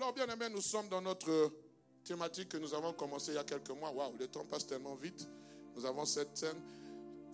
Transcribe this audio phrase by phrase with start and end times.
[0.00, 1.50] Alors, bien aimé, nous sommes dans notre
[2.04, 3.90] thématique que nous avons commencé il y a quelques mois.
[3.90, 5.28] Waouh, le temps passe tellement vite.
[5.74, 6.56] Nous avons cette scène.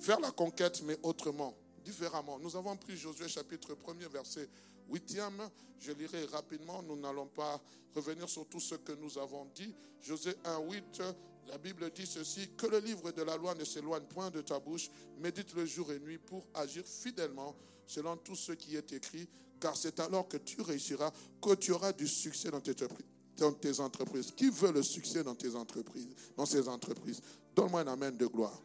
[0.01, 2.39] Faire la conquête, mais autrement, différemment.
[2.39, 4.49] Nous avons pris Josué chapitre 1er, verset
[4.91, 5.47] 8e.
[5.79, 6.83] Je lirai rapidement.
[6.83, 7.61] Nous n'allons pas
[7.95, 9.75] revenir sur tout ce que nous avons dit.
[10.01, 11.03] Josué 1, 8.
[11.49, 14.59] La Bible dit ceci, que le livre de la loi ne s'éloigne point de ta
[14.59, 17.55] bouche, médite le jour et nuit pour agir fidèlement
[17.87, 19.29] selon tout ce qui est écrit,
[19.61, 24.33] car c'est alors que tu réussiras, que tu auras du succès dans tes, entreprises.
[24.37, 27.21] Qui veut le succès dans tes entreprises, dans ces entreprises?
[27.55, 28.61] Donne-moi un amen de gloire.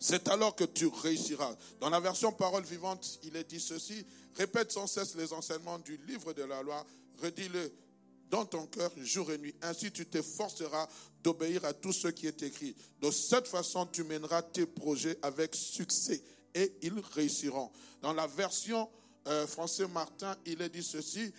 [0.00, 1.56] C'est alors que tu réussiras.
[1.80, 5.96] Dans la version parole vivante, il est dit ceci, répète sans cesse les enseignements du
[6.08, 6.84] livre de la loi,
[7.22, 7.72] redis-le
[8.32, 9.54] dans ton cœur jour et nuit.
[9.62, 10.88] Ainsi, tu t'efforceras
[11.22, 12.74] d'obéir à tout ce qui est écrit.
[13.00, 16.22] De cette façon, tu mèneras tes projets avec succès
[16.54, 17.70] et ils réussiront.
[18.00, 18.88] Dans la version
[19.28, 21.32] euh, français Martin, il est dit ceci,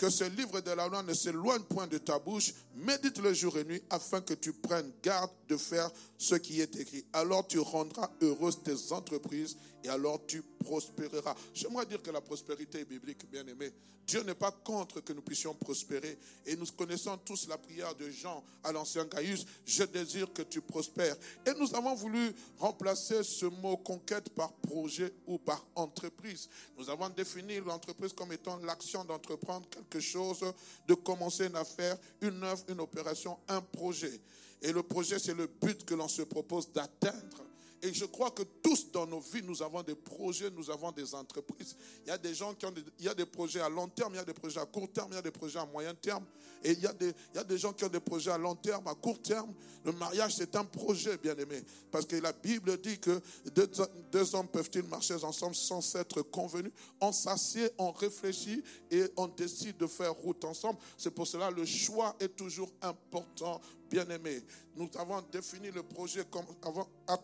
[0.00, 3.58] que ce livre de la loi ne s'éloigne point de ta bouche, médite le jour
[3.58, 7.04] et nuit afin que tu prennes garde de faire ce qui est écrit.
[7.12, 11.34] Alors tu rendras heureuse tes entreprises et alors tu prospéreras.
[11.54, 13.72] J'aimerais dire que la prospérité est biblique, bien aimé.
[14.10, 16.18] Dieu n'est pas contre que nous puissions prospérer.
[16.44, 19.46] Et nous connaissons tous la prière de Jean à l'ancien Gaius.
[19.64, 21.16] Je désire que tu prospères.
[21.46, 26.48] Et nous avons voulu remplacer ce mot conquête par projet ou par entreprise.
[26.76, 30.40] Nous avons défini l'entreprise comme étant l'action d'entreprendre quelque chose,
[30.88, 34.20] de commencer une affaire, une œuvre, une opération, un projet.
[34.60, 37.44] Et le projet, c'est le but que l'on se propose d'atteindre.
[37.82, 41.14] Et je crois que tous dans nos vies, nous avons des projets, nous avons des
[41.14, 41.76] entreprises.
[42.04, 43.88] Il y a des gens qui ont des, il y a des projets à long
[43.88, 45.64] terme, il y a des projets à court terme, il y a des projets à
[45.64, 46.24] moyen terme.
[46.62, 48.36] Et il y a des, il y a des gens qui ont des projets à
[48.36, 49.54] long terme, à court terme.
[49.82, 51.62] Le mariage, c'est un projet, bien aimé.
[51.90, 53.18] Parce que la Bible dit que
[53.54, 53.70] deux,
[54.12, 56.72] deux hommes peuvent-ils marcher ensemble sans s'être convenus?
[57.00, 60.78] On s'assied, on réfléchit et on décide de faire route ensemble.
[60.98, 64.42] C'est pour cela le choix est toujours important bien-aimés,
[64.76, 66.46] nous avons défini le projet comme,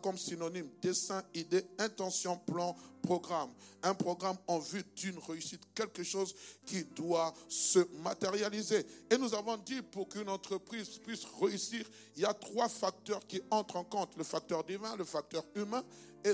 [0.01, 3.49] comme synonyme dessin, idée, intention, plan, programme.
[3.81, 6.35] Un programme en vue d'une réussite, quelque chose
[6.65, 8.85] qui doit se matérialiser.
[9.09, 13.41] Et nous avons dit pour qu'une entreprise puisse réussir, il y a trois facteurs qui
[13.49, 14.17] entrent en compte.
[14.17, 15.83] Le facteur divin, le facteur humain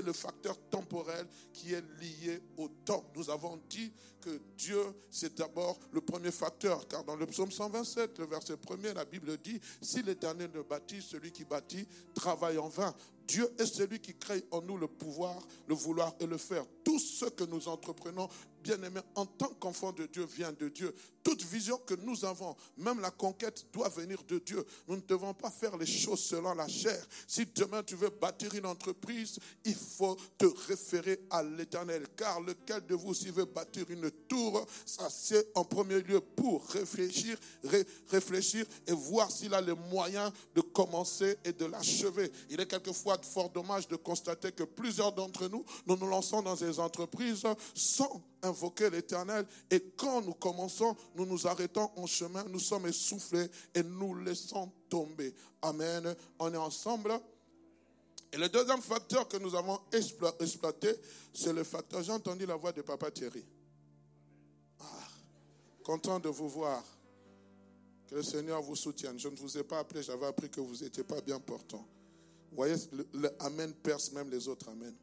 [0.02, 3.04] le facteur temporel qui est lié au temps.
[3.16, 8.18] Nous avons dit que Dieu, c'est d'abord le premier facteur, car dans le psaume 127,
[8.18, 12.68] le verset premier, la Bible dit, si l'Éternel ne bâtit, celui qui bâtit travaille en
[12.68, 12.94] vain.
[13.26, 16.64] Dieu est celui qui crée en nous le pouvoir, le vouloir et le faire.
[16.84, 18.28] Tout ce que nous entreprenons,
[18.64, 20.92] bien aimé, en tant qu'enfant de Dieu, vient de Dieu.
[21.22, 24.64] Toute vision que nous avons, même la conquête, doit venir de Dieu.
[24.88, 27.06] Nous ne devons pas faire les choses selon la chair.
[27.26, 32.06] Si demain tu veux bâtir une entreprise, il faut te référer à l'éternel.
[32.16, 36.66] Car lequel de vous, s'il veut bâtir une tour, ça c'est en premier lieu pour
[36.68, 37.38] réfléchir,
[38.10, 42.30] réfléchir et voir s'il a les moyens de commencer et de l'achever.
[42.50, 46.54] Il est quelquefois fort dommage de constater que plusieurs d'entre nous, nous nous lançons dans
[46.54, 47.44] des entreprises
[47.74, 49.46] sans invoquer l'éternel.
[49.70, 54.70] Et quand nous commençons, nous nous arrêtons en chemin, nous sommes essoufflés et nous laissons
[54.88, 55.34] tomber.
[55.62, 56.14] Amen.
[56.38, 57.12] On est ensemble.
[58.32, 60.88] Et le deuxième facteur que nous avons exploité,
[61.32, 62.02] c'est le facteur.
[62.02, 63.44] J'ai entendu la voix de Papa Thierry.
[64.80, 64.84] Ah,
[65.84, 66.82] content de vous voir.
[68.08, 69.18] Que le Seigneur vous soutienne.
[69.18, 71.86] Je ne vous ai pas appelé, j'avais appris que vous n'étiez pas bien portant.
[72.50, 72.74] Vous voyez,
[73.12, 74.94] le, Amen perce même les autres Amen.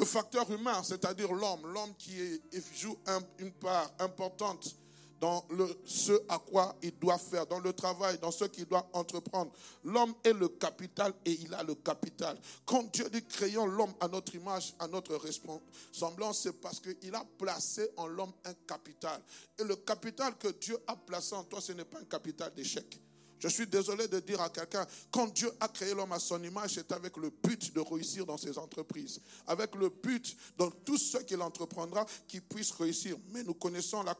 [0.00, 2.40] Le facteur humain, c'est-à-dire l'homme, l'homme qui
[2.74, 2.96] joue
[3.38, 4.74] une part importante
[5.20, 5.44] dans
[5.84, 9.52] ce à quoi il doit faire, dans le travail, dans ce qu'il doit entreprendre.
[9.84, 12.38] L'homme est le capital et il a le capital.
[12.64, 17.22] Quand Dieu dit créons l'homme à notre image, à notre ressemblance, c'est parce qu'il a
[17.36, 19.20] placé en l'homme un capital.
[19.58, 22.98] Et le capital que Dieu a placé en toi, ce n'est pas un capital d'échec.
[23.40, 26.74] Je suis désolé de dire à quelqu'un, quand Dieu a créé l'homme à son image,
[26.74, 31.18] c'est avec le but de réussir dans ses entreprises, avec le but dans tout ce
[31.18, 33.16] qu'il entreprendra, qu'il puisse réussir.
[33.32, 34.14] Mais nous connaissons la,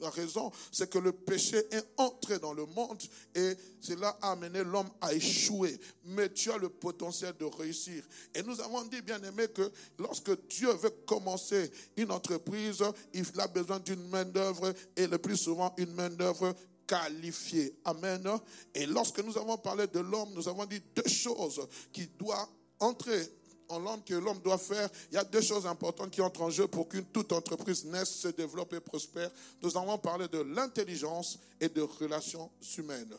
[0.00, 3.00] la raison, c'est que le péché est entré dans le monde
[3.34, 5.78] et cela a amené l'homme à échouer.
[6.04, 8.02] Mais tu as le potentiel de réussir.
[8.34, 12.82] Et nous avons dit, bien aimé, que lorsque Dieu veut commencer une entreprise,
[13.14, 16.54] il a besoin d'une main-d'œuvre et le plus souvent une main-d'œuvre
[16.88, 17.78] qualifié.
[17.84, 18.26] Amen.
[18.74, 21.60] Et lorsque nous avons parlé de l'homme, nous avons dit deux choses
[21.92, 22.48] qui doivent
[22.80, 23.30] entrer
[23.68, 26.50] en l'homme que l'homme doit faire, il y a deux choses importantes qui entrent en
[26.50, 29.30] jeu pour qu'une toute entreprise naisse, se développe et prospère.
[29.62, 33.14] Nous avons parlé de l'intelligence et de relations humaines.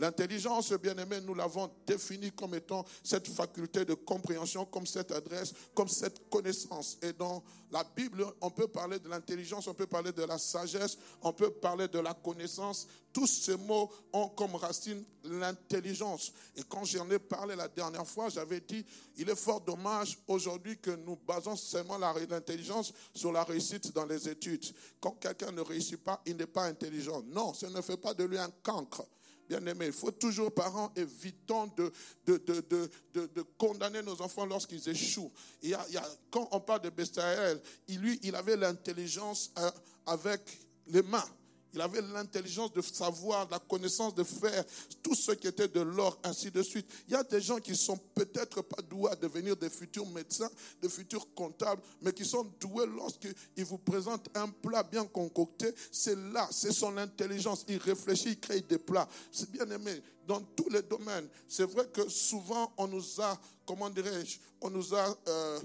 [0.00, 5.52] L'intelligence, bien aimé, nous l'avons définie comme étant cette faculté de compréhension, comme cette adresse,
[5.74, 6.96] comme cette connaissance.
[7.02, 10.96] Et dans la Bible, on peut parler de l'intelligence, on peut parler de la sagesse,
[11.20, 12.88] on peut parler de la connaissance.
[13.12, 16.32] Tous ces mots ont comme racine l'intelligence.
[16.56, 18.86] Et quand j'en ai parlé la dernière fois, j'avais dit,
[19.18, 24.30] il est fort dommage aujourd'hui que nous basons seulement l'intelligence sur la réussite dans les
[24.30, 24.64] études.
[24.98, 27.22] Quand quelqu'un ne réussit pas, il n'est pas intelligent.
[27.26, 29.04] Non, ça ne fait pas de lui un cancre.
[29.50, 31.92] Bien-aimé, il faut toujours, parents, évitons de,
[32.24, 32.88] de, de,
[33.26, 35.32] de, condamner nos enfants lorsqu'ils échouent.
[35.60, 35.84] Il y a,
[36.30, 39.68] quand on parle de Bestaël, il, lui, il avait l'intelligence euh,
[40.06, 40.40] avec
[40.86, 41.24] les mains.
[41.72, 44.64] Il avait l'intelligence de savoir, la connaissance de faire
[45.02, 46.86] tout ce qui était de l'or, ainsi de suite.
[47.06, 50.50] Il y a des gens qui sont peut-être pas doués à devenir des futurs médecins,
[50.82, 55.72] des futurs comptables, mais qui sont doués lorsqu'ils vous présentent un plat bien concocté.
[55.92, 57.64] C'est là, c'est son intelligence.
[57.68, 59.08] Il réfléchit, il crée des plats.
[59.30, 61.28] C'est bien aimé dans tous les domaines.
[61.48, 65.16] C'est vrai que souvent on nous a, comment dirais-je, on nous a...
[65.28, 65.60] Euh,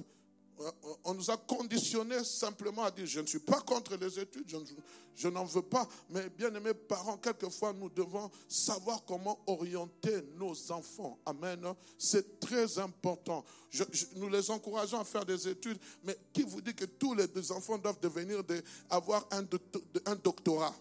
[1.04, 4.46] on nous a conditionné simplement à dire, je ne suis pas contre les études,
[5.16, 10.72] je, n'en veux pas, mais bien aimés parents, quelquefois nous devons savoir comment orienter nos
[10.72, 11.19] enfants.
[11.25, 11.74] Amen.
[11.98, 13.44] C'est très important.
[14.16, 17.78] nous les encourageons à faire des études, mais qui vous dit que tous les enfants
[17.78, 18.42] doivent devenir
[18.90, 20.74] avoir un doctorat?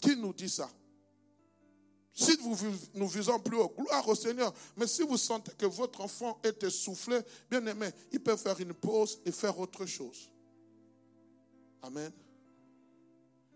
[0.00, 0.68] Qui nous dit ça?
[2.18, 2.38] Si
[2.94, 4.52] nous visons plus haut, gloire au Seigneur.
[4.74, 7.20] Mais si vous sentez que votre enfant est essoufflé,
[7.50, 10.30] bien aimé, il peut faire une pause et faire autre chose.
[11.82, 12.10] Amen.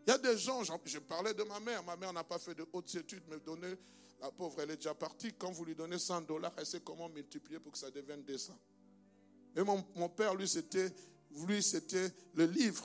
[0.07, 2.55] Il y a des gens, je parlais de ma mère, ma mère n'a pas fait
[2.55, 3.75] de hautes études, mais donné,
[4.21, 5.33] la pauvre, elle est déjà partie.
[5.33, 8.53] Quand vous lui donnez 100 dollars, elle sait comment multiplier pour que ça devienne 200.
[9.57, 10.93] Et mon, mon père, lui, c'était,
[11.47, 12.85] lui, c'était le livre.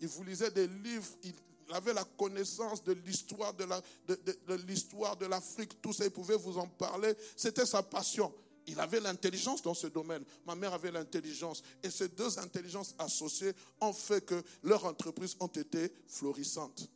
[0.00, 1.34] Il vous lisait des livres, il
[1.72, 7.14] avait la connaissance de l'histoire de, l'Afrique, tout ça, il pouvait vous en parler.
[7.36, 8.32] C'était sa passion.
[8.68, 10.24] Il avait l'intelligence dans ce domaine.
[10.44, 11.62] Ma mère avait l'intelligence.
[11.82, 16.88] Et ces deux intelligences associées ont fait que leurs entreprises ont été florissantes.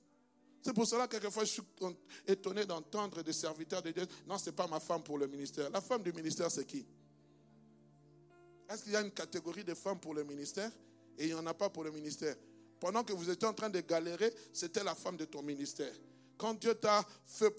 [0.62, 1.62] C'est pour cela que quelquefois je suis
[2.26, 5.70] étonné d'entendre des serviteurs de dire non, ce n'est pas ma femme pour le ministère.
[5.70, 6.84] La femme du ministère, c'est qui?
[8.68, 10.70] Est-ce qu'il y a une catégorie de femmes pour le ministère?
[11.18, 12.36] Et il n'y en a pas pour le ministère
[12.80, 15.92] pendant que vous étiez en train de galérer, c'était la femme de ton ministère.
[16.38, 17.54] Quand Dieu t'a fait,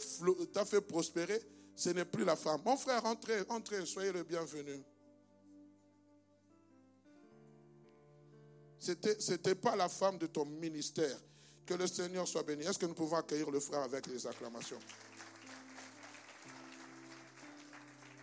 [0.65, 1.39] fait prospérer,
[1.75, 2.61] ce n'est plus la femme.
[2.65, 4.83] Mon frère, entrez, entrez, soyez le bienvenu.
[8.79, 8.91] Ce
[9.31, 11.17] n'était pas la femme de ton ministère.
[11.65, 12.63] Que le Seigneur soit béni.
[12.63, 14.79] Est-ce que nous pouvons accueillir le frère avec les acclamations?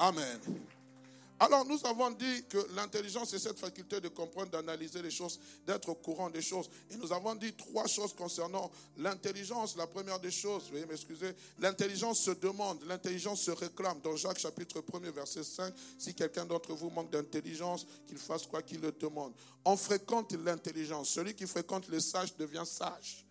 [0.01, 0.41] Amen.
[1.41, 5.89] Alors nous avons dit que l'intelligence est cette faculté de comprendre, d'analyser les choses, d'être
[5.89, 6.69] au courant des choses.
[6.91, 9.77] Et nous avons dit trois choses concernant l'intelligence.
[9.77, 14.01] La première des choses, veuillez m'excuser, l'intelligence se demande, l'intelligence se réclame.
[14.01, 18.63] Dans Jacques chapitre 1 verset 5, si quelqu'un d'entre vous manque d'intelligence, qu'il fasse quoi
[18.63, 19.33] qu'il le demande.
[19.65, 21.11] On fréquente l'intelligence.
[21.11, 23.25] Celui qui fréquente les sages devient sage.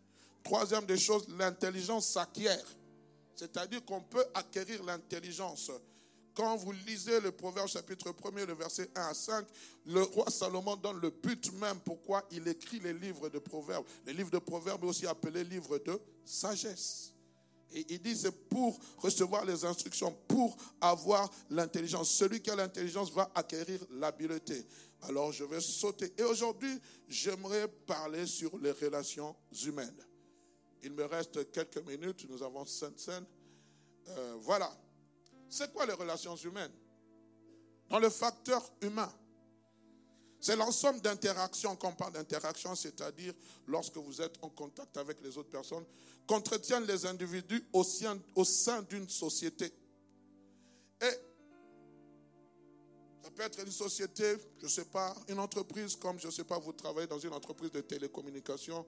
[0.43, 2.65] Troisième des choses, l'intelligence s'acquiert.
[3.35, 5.69] C'est-à-dire qu'on peut acquérir l'intelligence.
[6.37, 9.47] Quand vous lisez le Proverbe chapitre 1, le verset 1 à 5,
[9.87, 13.83] le roi Salomon donne le but même pourquoi il écrit les livres de Proverbes.
[14.05, 17.11] Les livres de Proverbes aussi appelé livre de sagesse.
[17.73, 22.11] Et il dit c'est pour recevoir les instructions, pour avoir l'intelligence.
[22.11, 24.63] Celui qui a l'intelligence va acquérir l'habileté.
[25.01, 26.13] Alors je vais sauter.
[26.19, 30.05] Et aujourd'hui, j'aimerais parler sur les relations humaines.
[30.83, 33.25] Il me reste quelques minutes, nous avons cinq scènes.
[34.09, 34.71] Euh, voilà.
[35.49, 36.71] C'est quoi les relations humaines
[37.89, 39.11] Dans le facteur humain,
[40.39, 41.75] c'est l'ensemble d'interactions.
[41.75, 43.33] Quand on parle d'interaction, c'est-à-dire
[43.65, 45.85] lorsque vous êtes en contact avec les autres personnes,
[46.27, 49.73] qu'entretiennent les individus au sein, au sein d'une société.
[51.01, 51.11] Et
[53.23, 56.43] ça peut être une société, je ne sais pas, une entreprise, comme je ne sais
[56.43, 58.85] pas, vous travaillez dans une entreprise de télécommunication,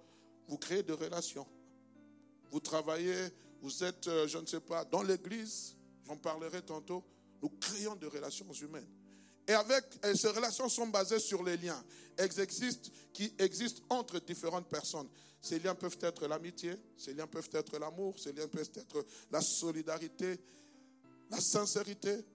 [0.48, 1.48] vous créez des relations.
[2.51, 5.75] Vous travaillez vous êtes, euh, je ne sais pas, dans l'église,
[6.10, 7.04] j'en parlerai tantôt,
[7.42, 8.88] nous créons des relations humaines.
[9.48, 9.86] Et avec
[10.16, 11.84] ces relations sont basées sur les liens
[13.13, 15.08] qui existent entre différentes personnes.
[15.42, 19.42] Ces liens peuvent être l'amitié, ces liens peuvent être l'amour, ces liens peuvent être la
[19.42, 20.39] solidarité,
[21.30, 22.25] la sincérité.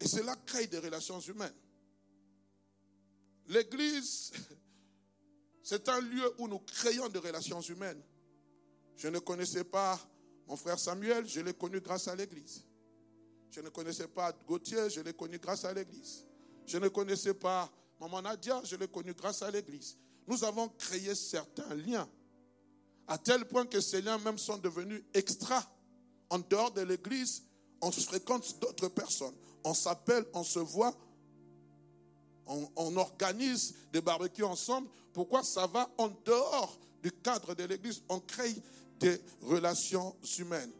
[0.00, 1.54] Et cela crée des relations humaines.
[3.48, 4.32] L'Église,
[5.62, 8.02] c'est un lieu où nous créons des relations humaines.
[8.96, 9.98] Je ne connaissais pas
[10.46, 12.64] mon frère Samuel, je l'ai connu grâce à l'Église.
[13.50, 16.24] Je ne connaissais pas Gauthier, je l'ai connu grâce à l'Église.
[16.66, 19.96] Je ne connaissais pas Maman Nadia, je l'ai connu grâce à l'Église.
[20.26, 22.08] Nous avons créé certains liens,
[23.06, 25.64] à tel point que ces liens même sont devenus extra.
[26.28, 27.44] En dehors de l'Église,
[27.80, 29.34] on fréquente d'autres personnes.
[29.64, 30.94] On s'appelle, on se voit,
[32.46, 34.88] on, on, organise des barbecues ensemble.
[35.12, 38.02] Pourquoi ça va en dehors du cadre de l'Église?
[38.08, 38.54] On crée
[38.98, 40.72] des relations humaines.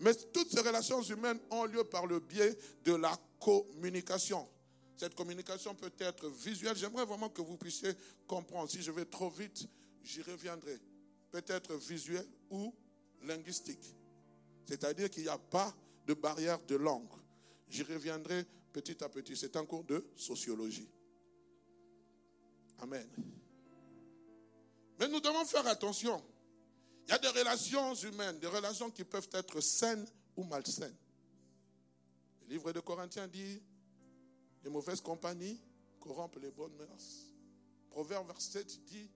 [0.00, 4.48] Mais toutes ces relations humaines ont lieu par le biais de la communication.
[4.96, 6.76] Cette communication peut être visuelle.
[6.76, 7.92] J'aimerais vraiment que vous puissiez
[8.26, 8.70] comprendre.
[8.70, 9.66] Si je vais trop vite,
[10.02, 10.78] j'y reviendrai.
[11.30, 12.74] Peut-être visuel ou
[13.22, 13.94] linguistique.
[14.66, 15.74] C'est-à-dire qu'il n'y a pas
[16.06, 17.08] de barrière de langue.
[17.68, 19.36] J'y reviendrai petit à petit.
[19.36, 20.88] C'est un cours de sociologie.
[22.78, 23.08] Amen.
[24.98, 26.22] Mais nous devons faire attention.
[27.10, 30.94] Il y a des relations humaines, des relations qui peuvent être saines ou malsaines.
[32.42, 33.60] Le livre de Corinthiens dit
[34.62, 35.60] les mauvaises compagnies
[35.98, 37.34] corrompent les bonnes mœurs.
[37.90, 39.10] Proverbe verset 7 dit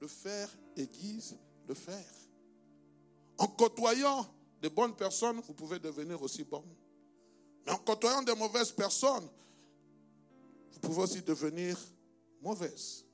[0.00, 2.04] le fer aiguise le fer.
[3.38, 4.24] En côtoyant
[4.60, 6.64] de bonnes personnes, vous pouvez devenir aussi bon.
[7.66, 9.28] Mais en côtoyant de mauvaises personnes,
[10.70, 11.76] vous pouvez aussi devenir
[12.40, 13.04] mauvaise.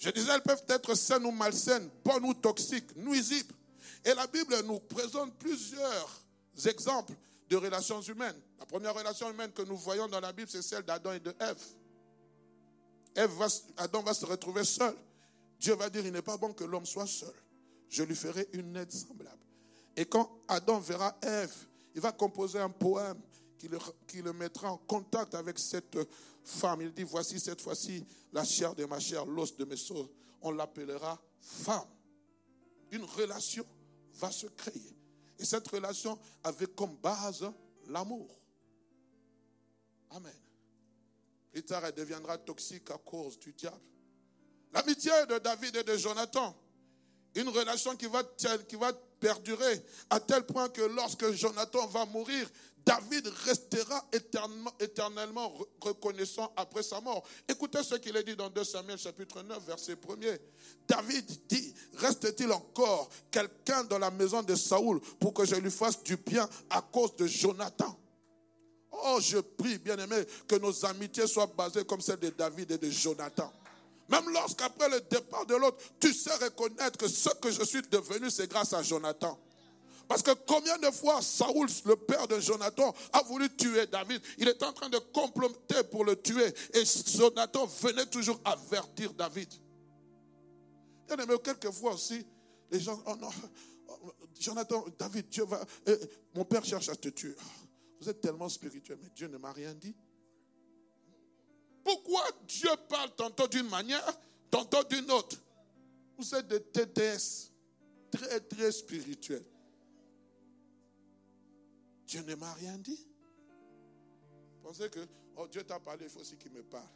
[0.00, 3.54] Je disais, elles peuvent être saines ou malsaines, bonnes ou toxiques, nuisibles.
[4.02, 6.24] Et la Bible nous présente plusieurs
[6.64, 7.12] exemples
[7.50, 8.40] de relations humaines.
[8.58, 11.34] La première relation humaine que nous voyons dans la Bible, c'est celle d'Adam et de
[11.38, 11.62] Ève.
[13.76, 14.96] Adam va se retrouver seul.
[15.58, 17.34] Dieu va dire, il n'est pas bon que l'homme soit seul.
[17.90, 19.36] Je lui ferai une aide semblable.
[19.96, 21.54] Et quand Adam verra Ève,
[21.94, 23.20] il va composer un poème
[24.06, 25.98] qui le, mettra en contact avec cette
[26.42, 26.82] femme.
[26.82, 30.08] Il dit, voici cette fois-ci la chair de ma chair, l'os de mes os.
[30.42, 31.88] On l'appellera femme.
[32.90, 33.66] Une relation
[34.14, 34.96] va se créer.
[35.38, 37.46] Et cette relation avait comme base
[37.88, 38.28] l'amour.
[40.10, 40.32] Amen.
[41.52, 43.80] Plus tard, elle deviendra toxique à cause du diable.
[44.72, 46.56] L'amitié de David et de Jonathan,
[47.34, 48.22] une relation qui va,
[48.68, 52.48] qui va perdurer à tel point que lorsque Jonathan va mourir,
[52.84, 54.04] David restera
[54.80, 57.22] éternellement, reconnaissant après sa mort.
[57.48, 60.38] Écoutez ce qu'il est dit dans 2 Samuel chapitre 9, verset 1er.
[60.88, 66.02] David dit, reste-t-il encore quelqu'un dans la maison de Saoul pour que je lui fasse
[66.02, 67.96] du bien à cause de Jonathan?
[68.90, 72.90] Oh, je prie, bien-aimé, que nos amitiés soient basées comme celles de David et de
[72.90, 73.52] Jonathan.
[74.08, 78.30] Même lorsqu'après le départ de l'autre, tu sais reconnaître que ce que je suis devenu,
[78.30, 79.38] c'est grâce à Jonathan.
[80.10, 84.20] Parce que combien de fois Saoul, le père de Jonathan, a voulu tuer David?
[84.38, 86.52] Il était en train de comploter pour le tuer.
[86.74, 89.48] Et Jonathan venait toujours avertir David.
[91.06, 92.26] Bien aimé, quelquefois aussi,
[92.72, 93.28] les gens, oh non,
[94.36, 95.96] Jonathan, David, Dieu va, eh,
[96.34, 97.36] mon père cherche à te tuer.
[98.00, 99.94] Vous êtes tellement spirituel, mais Dieu ne m'a rien dit.
[101.84, 104.18] Pourquoi Dieu parle tantôt d'une manière,
[104.50, 105.36] tantôt d'une autre?
[106.18, 107.52] Vous êtes des TTS,
[108.10, 109.44] très, très spirituels.
[112.10, 113.06] Dieu ne m'a rien dit.
[114.64, 114.98] Pensez que,
[115.36, 116.88] oh Dieu t'a parlé, il faut aussi qu'il me parle.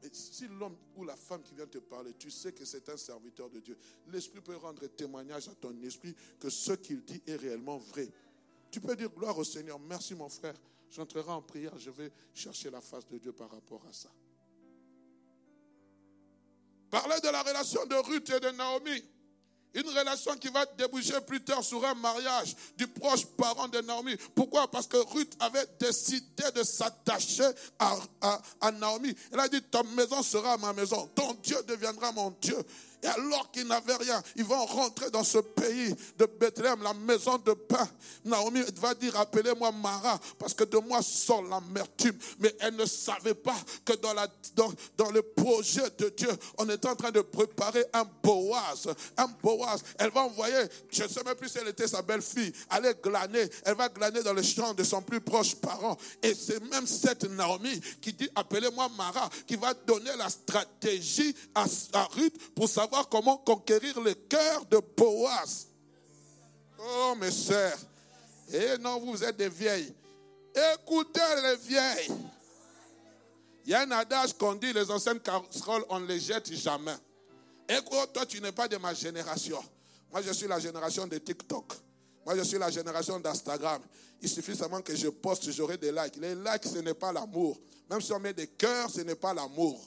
[0.00, 2.96] Mais si l'homme ou la femme qui vient te parler, tu sais que c'est un
[2.96, 7.34] serviteur de Dieu, l'Esprit peut rendre témoignage à ton esprit que ce qu'il dit est
[7.34, 8.08] réellement vrai.
[8.70, 10.54] Tu peux dire gloire au Seigneur, merci mon frère,
[10.90, 14.10] j'entrerai en prière, je vais chercher la face de Dieu par rapport à ça.
[16.88, 19.04] Parlez de la relation de Ruth et de Naomi.
[19.74, 24.16] Une relation qui va déboucher plus tard sur un mariage du proche parent de Naomi.
[24.34, 24.68] Pourquoi?
[24.68, 27.48] Parce que Ruth avait décidé de s'attacher
[27.78, 29.14] à, Naomi.
[29.32, 32.56] Elle a dit, ta maison sera ma maison, ton Dieu deviendra mon Dieu.
[33.02, 37.38] Et alors qu'ils n'avaient rien, ils vont rentrer dans ce pays de Bethléem, la maison
[37.38, 37.88] de pain.
[38.24, 42.16] Naomi va dire, appelez-moi Mara, parce que de moi sort l'amertume.
[42.38, 47.10] Mais elle ne savait pas que dans, le projet de Dieu, on est en train
[47.10, 48.88] de préparer un Boaz.
[49.16, 49.82] Un Boaz.
[49.98, 53.48] Elle va envoyer, je ne sais même plus si elle était sa belle-fille, aller glaner.
[53.64, 55.96] Elle va glaner dans le champ de son plus proche parent.
[56.22, 62.04] Et c'est même cette Naomi qui dit, appelez-moi Mara, qui va donner la stratégie à
[62.12, 65.68] Ruth pour savoir comment conquérir le cœur de Boaz.
[66.78, 67.78] Oh, mes sœurs.
[68.52, 69.94] Et non, vous êtes des vieilles.
[70.74, 72.10] Écoutez les vieilles.
[73.64, 76.96] Il y a un adage qu'on dit les anciennes casseroles, on ne les jette jamais.
[77.68, 79.62] Écoute, toi, tu n'es pas de ma génération.
[80.10, 81.72] Moi, je suis la génération de TikTok.
[82.26, 83.80] Moi, je suis la génération d'Instagram.
[84.20, 86.16] Il suffit seulement que je poste, j'aurai des likes.
[86.16, 87.58] Les likes, ce n'est pas l'amour.
[87.88, 89.80] Même si on met des cœurs, ce n'est pas l'amour.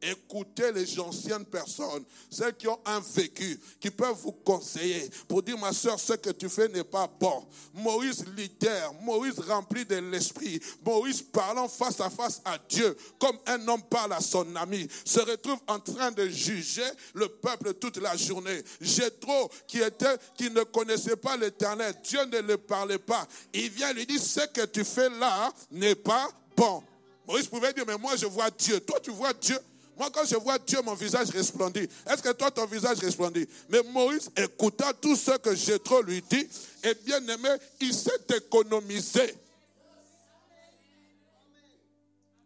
[0.00, 5.58] Écoutez les anciennes personnes, celles qui ont un vécu, qui peuvent vous conseiller pour dire,
[5.58, 7.44] ma soeur, ce que tu fais n'est pas bon.
[7.74, 13.66] Moïse leader, Moïse rempli de l'esprit, Moïse parlant face à face à Dieu, comme un
[13.66, 18.16] homme parle à son ami, se retrouve en train de juger le peuple toute la
[18.16, 18.62] journée.
[18.80, 23.26] Jétro, qui était, qui ne connaissait pas l'éternel, Dieu ne le parlait pas.
[23.52, 26.84] Il vient lui dire, ce que tu fais là n'est pas bon.
[27.26, 28.80] Moïse pouvait dire, mais moi je vois Dieu.
[28.80, 29.58] Toi tu vois Dieu.
[29.98, 31.88] Moi, quand je vois Dieu, mon visage resplendit.
[32.06, 33.48] Est-ce que toi, ton visage resplendit?
[33.68, 36.48] Mais Moïse, écouta tout ce que Jétro lui dit,
[36.84, 37.48] et bien aimé,
[37.80, 39.34] il s'est économisé.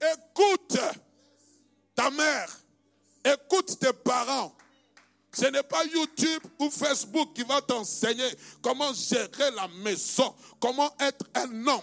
[0.01, 0.79] Écoute
[1.95, 2.59] ta mère,
[3.25, 4.55] écoute tes parents.
[5.35, 8.29] Ce n'est pas YouTube ou Facebook qui va t'enseigner
[8.61, 11.81] comment gérer la maison, comment être un homme.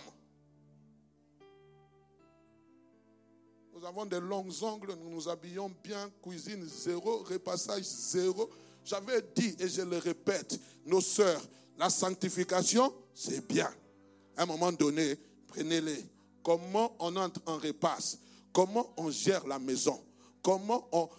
[3.79, 8.49] Nous avons des longs ongles, nous nous habillons bien, cuisine zéro, repassage zéro.
[8.83, 11.41] J'avais dit et je le répète, nos sœurs,
[11.77, 13.71] la sanctification, c'est bien.
[14.35, 16.05] À un moment donné, prenez-les.
[16.43, 18.19] Comment on entre en repasse?
[18.51, 20.03] Comment on gère la maison?
[20.41, 21.09] Comment on,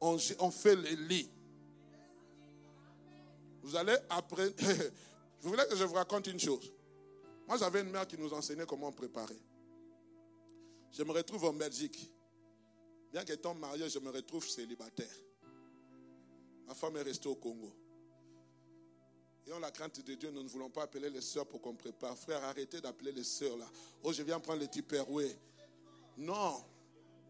[0.00, 1.30] on, fait les lits?
[3.62, 4.50] Vous allez apprendre.
[5.40, 6.72] Vous voulez que je vous raconte une chose?
[7.46, 9.38] Moi, j'avais une mère qui nous enseignait comment préparer.
[10.92, 12.10] Je me retrouve en Belgique.
[13.10, 15.14] Bien qu'étant marié, je me retrouve célibataire.
[16.66, 17.72] Ma femme est restée au Congo.
[19.52, 22.16] En la crainte de Dieu, nous ne voulons pas appeler les sœurs pour qu'on prépare.
[22.16, 23.66] Frère, arrêtez d'appeler les sœurs là.
[24.02, 25.36] Oh, je viens prendre le perouet.
[26.16, 26.64] Non.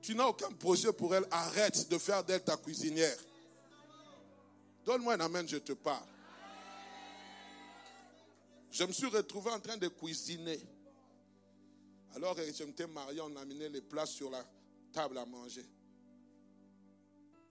[0.01, 1.27] Tu n'as aucun projet pour elle.
[1.31, 3.17] Arrête de faire d'elle ta cuisinière.
[4.85, 6.07] Donne-moi un amen, je te parle.
[8.71, 10.61] Je me suis retrouvé en train de cuisiner.
[12.15, 14.45] Alors que je m'étais marié, on a amené les plats sur la
[14.93, 15.65] table à manger.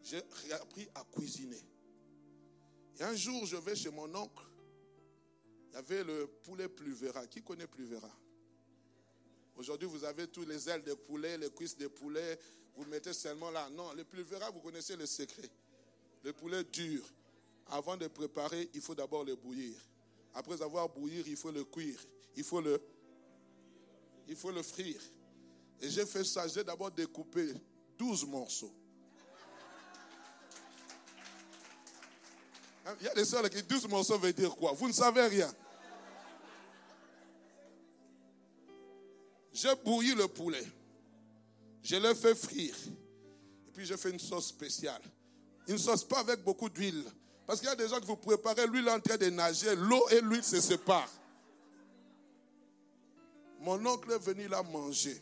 [0.04, 0.22] J'ai
[0.54, 1.62] appris à cuisiner.
[3.00, 4.44] Et un jour, je vais chez mon oncle.
[5.70, 7.26] Il y avait le poulet pluvera.
[7.28, 8.10] Qui connaît pluvera?
[9.56, 12.40] Aujourd'hui, vous avez tous les ailes de poulet, les cuisses de poulet.
[12.76, 13.70] Vous mettez seulement là.
[13.70, 15.50] Non, le pluvera, vous connaissez le secret.
[16.24, 17.04] Le poulet dur.
[17.68, 19.76] Avant de préparer, il faut d'abord le bouillir.
[20.34, 22.00] Après avoir bouillir, il faut le cuire.
[22.36, 22.82] Il faut le
[24.28, 25.02] il faut le frire.
[25.80, 27.54] Et j'ai fait ça, j'ai d'abord découpé
[27.98, 28.74] 12 morceaux.
[32.86, 34.74] Hein, il y a des sœurs qui 12 morceaux veut dire quoi?
[34.74, 35.52] Vous ne savez rien.
[39.54, 40.66] J'ai bouilli le poulet.
[41.84, 42.76] Je l'ai fait frire.
[43.68, 45.02] Et puis j'ai fait une sauce spéciale.
[45.68, 47.04] Une sauce pas avec beaucoup d'huile.
[47.46, 50.08] Parce qu'il y a des gens que vous préparez, l'huile en train de nager, l'eau
[50.10, 51.10] et l'huile se séparent.
[53.62, 55.22] Mon oncle est venu là manger.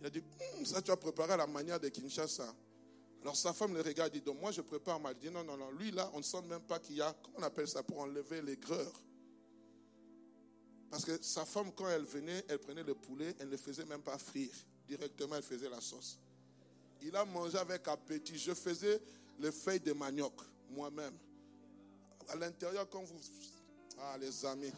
[0.00, 0.22] Il a dit,
[0.56, 2.54] hum, ça tu as préparé à la manière de Kinshasa.
[3.20, 5.14] Alors sa femme le regarde et dit, donc moi je prépare mal.
[5.20, 7.14] Il dit, non, non, non, lui là, on ne sent même pas qu'il y a,
[7.22, 8.92] comment on appelle ça, pour enlever les greurs?
[10.88, 13.84] Parce que sa femme, quand elle venait, elle prenait le poulet, elle ne le faisait
[13.84, 14.54] même pas frire.
[14.88, 16.18] Directement, elle faisait la sauce.
[17.02, 18.38] Il a mangé avec appétit.
[18.38, 19.02] Je faisais
[19.38, 20.32] les feuilles de manioc,
[20.70, 21.14] moi-même.
[22.28, 23.18] À l'intérieur, quand vous...
[23.98, 24.72] Ah, les amis.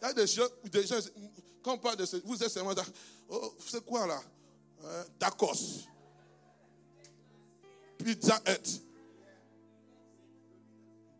[0.00, 0.98] Il y a des gens, des gens
[1.62, 2.74] quand on parle de ce, vous êtes seulement,
[3.28, 4.20] oh, c'est quoi là?
[4.82, 5.86] Euh, Tacos.
[7.98, 8.82] Pizza Hut.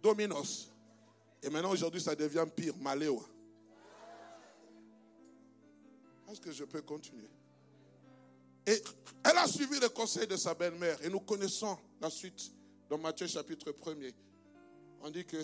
[0.03, 0.71] Dominos.
[1.43, 2.75] Et maintenant, aujourd'hui, ça devient pire.
[2.79, 3.23] Maléo.
[6.31, 7.29] Est-ce que je peux continuer?
[8.67, 8.83] Et
[9.25, 11.05] elle a suivi le conseil de sa belle-mère.
[11.05, 12.53] Et nous connaissons la suite
[12.89, 14.15] dans Matthieu chapitre 1er.
[15.03, 15.37] On dit que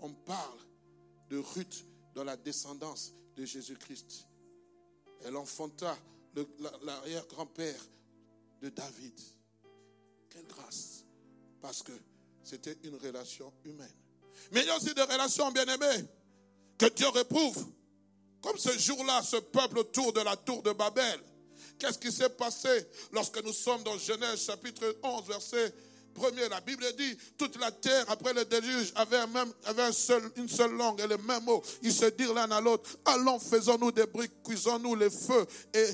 [0.00, 0.58] on parle
[1.28, 4.26] de Ruth dans la descendance de Jésus-Christ.
[5.24, 5.96] Elle enfanta
[6.82, 7.80] l'arrière-grand-père
[8.62, 9.18] de David.
[10.28, 11.04] Quelle grâce.
[11.60, 11.92] Parce que
[12.42, 13.94] c'était une relation humaine.
[14.52, 16.04] Mais il y a aussi des relations bien-aimées
[16.78, 17.66] que Dieu réprouve.
[18.40, 21.20] Comme ce jour-là, ce peuple autour de la tour de Babel.
[21.78, 25.74] Qu'est-ce qui s'est passé lorsque nous sommes dans Genèse chapitre 11, verset
[26.14, 29.90] Premier, la Bible dit, toute la terre, après le déluge, avait, même, avait
[30.36, 31.62] une seule langue et le même mot.
[31.82, 35.86] Ils se dirent l'un à l'autre, allons, faisons-nous des briques, cuisons-nous les feux et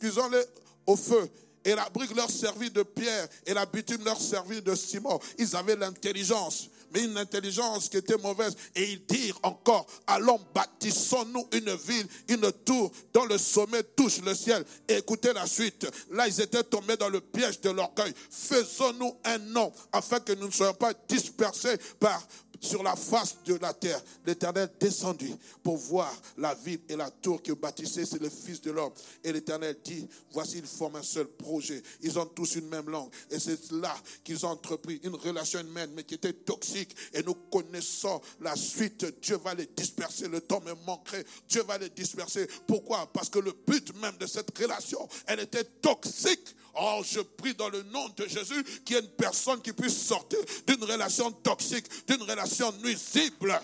[0.00, 0.42] cuisons-les
[0.86, 1.28] au feu
[1.66, 5.20] et la brique leur servit de pierre et la bitume leur servit de ciment.
[5.36, 8.56] Ils avaient l'intelligence, mais une intelligence qui était mauvaise.
[8.74, 14.34] Et ils dirent encore, allons bâtissons-nous une ville, une tour dont le sommet touche le
[14.34, 14.64] ciel.
[14.88, 15.86] Écoutez la suite.
[16.10, 18.12] Là, ils étaient tombés dans le piège de l'orgueil.
[18.30, 22.22] Faisons-nous un nom afin que nous ne soyons pas dispersés par,
[22.66, 24.02] sur la face de la terre.
[24.26, 28.70] L'Éternel descendit pour voir la ville et la tour que bâtissait c'est le Fils de
[28.70, 28.92] l'homme.
[29.22, 31.82] Et l'Éternel dit, voici, ils forment un seul projet.
[32.02, 33.10] Ils ont tous une même langue.
[33.30, 36.94] Et c'est là qu'ils ont entrepris une relation humaine, mais qui était toxique.
[37.12, 39.06] Et nous connaissons la suite.
[39.22, 40.28] Dieu va les disperser.
[40.28, 41.24] Le temps me manquerait.
[41.48, 42.48] Dieu va les disperser.
[42.66, 43.06] Pourquoi?
[43.12, 46.54] Parce que le but même de cette relation, elle était toxique.
[46.78, 50.06] Oh, je prie dans le nom de Jésus qu'il y ait une personne qui puisse
[50.06, 53.58] sortir d'une relation toxique, d'une relation nuisible.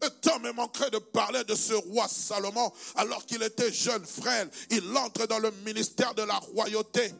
[0.00, 4.48] Le temps me manquerait de parler de ce roi Salomon alors qu'il était jeune, frêle.
[4.70, 7.12] Il entre dans le ministère de la royauté.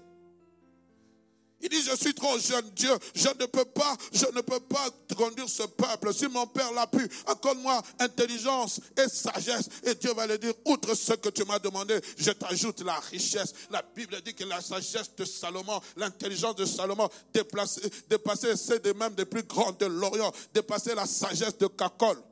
[1.61, 4.89] Il dit, je suis trop jeune, Dieu, je ne peux pas, je ne peux pas
[5.17, 6.15] conduire ce peuple.
[6.15, 9.69] Si mon père l'a pu, accorde-moi intelligence et sagesse.
[9.85, 13.55] Et Dieu va lui dire, outre ce que tu m'as demandé, je t'ajoute la richesse.
[13.71, 19.15] La Bible dit que la sagesse de Salomon, l'intelligence de Salomon dépassait celle des mêmes
[19.15, 22.23] des plus grandes de l'Orient, dépassait la sagesse de Cacol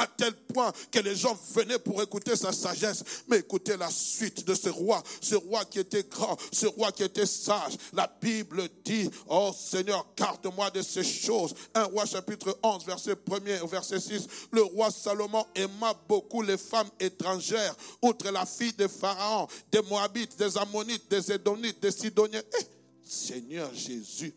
[0.00, 3.04] à tel point que les gens venaient pour écouter sa sagesse.
[3.28, 7.02] Mais écoutez la suite de ce roi, ce roi qui était grand, ce roi qui
[7.02, 7.76] était sage.
[7.92, 11.54] La Bible dit, oh Seigneur, garde-moi de ces choses.
[11.74, 14.26] Un roi chapitre 11, verset 1er au verset 6.
[14.52, 20.38] Le roi Salomon aima beaucoup les femmes étrangères, outre la fille de Pharaon, des Moabites,
[20.38, 22.42] des Ammonites, des Édonites, des Sidoniens.
[22.58, 22.64] Eh,
[23.04, 24.32] Seigneur Jésus.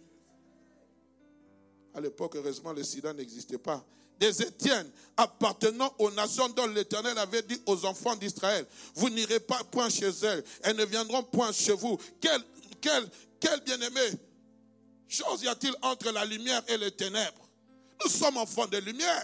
[1.93, 3.85] À l'époque, heureusement, le sida n'existait pas
[4.19, 9.63] des Étienne appartenant aux nations dont l'Éternel avait dit aux enfants d'Israël, vous n'irez pas
[9.65, 11.97] point chez elles, elles ne viendront point chez vous.
[12.19, 12.41] Quel,
[12.81, 13.07] quel,
[13.39, 14.17] quel bien-aimé
[15.07, 17.49] chose y a-t-il entre la lumière et les ténèbres?
[18.03, 19.23] Nous sommes enfants de lumière.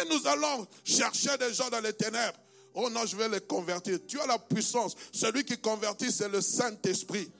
[0.00, 2.38] Et nous allons chercher des gens dans les ténèbres.
[2.74, 3.98] Oh non, je vais les convertir.
[4.06, 4.94] Tu as la puissance.
[5.12, 7.30] Celui qui convertit, c'est le Saint-Esprit.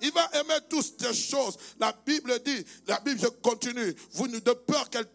[0.00, 1.56] Il va aimer toutes ces choses.
[1.78, 5.08] La Bible dit, la Bible, je continue, vous de peur qu'elles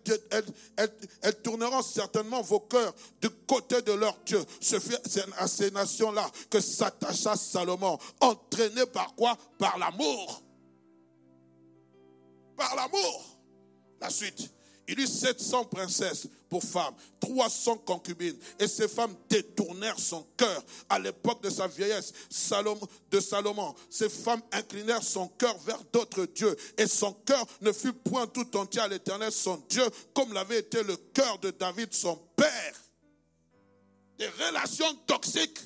[1.21, 4.43] elles, tourneront certainement vos cœurs du côté de leur Dieu.
[4.59, 4.81] C'est
[5.37, 7.97] à ces nations-là que s'attacha Salomon.
[8.19, 9.37] Entraîné par quoi?
[9.57, 10.43] Par l'amour.
[12.57, 13.39] Par l'amour.
[14.01, 14.49] La suite.
[14.87, 18.37] Il eut 700 princesses pour femmes, 300 concubines.
[18.59, 22.13] Et ces femmes détournèrent son cœur à l'époque de sa vieillesse
[23.09, 23.73] de Salomon.
[23.89, 26.55] Ces femmes inclinèrent son cœur vers d'autres dieux.
[26.77, 30.83] Et son cœur ne fut point tout entier à l'éternel, son Dieu, comme l'avait été
[30.83, 32.75] le cœur de David, son père.
[34.17, 35.59] Des relations toxiques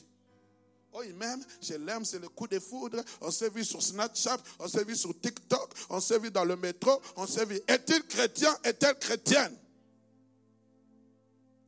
[0.97, 3.03] Oh, il m'aime, je l'aime, c'est le coup de foudre.
[3.21, 6.55] On s'est vu sur Snapchat, on s'est vu sur TikTok, on s'est vu dans le
[6.55, 7.61] métro, on s'est vu.
[7.67, 9.55] Est-il chrétien Est-elle chrétienne?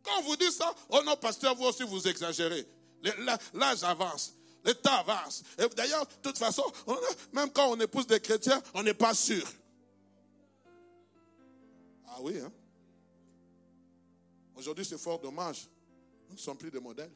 [0.01, 2.67] Quand on vous dit ça, oh non, pasteur, vous aussi vous exagérez.
[3.53, 4.33] L'âge avance.
[4.63, 5.43] Le temps avance.
[5.59, 6.63] Et d'ailleurs, de toute façon,
[7.31, 9.47] même quand on épouse des chrétiens, on n'est pas sûr.
[12.07, 12.51] Ah oui, hein?
[14.55, 15.69] Aujourd'hui, c'est fort dommage.
[16.29, 17.11] Nous ne sommes plus des modèles.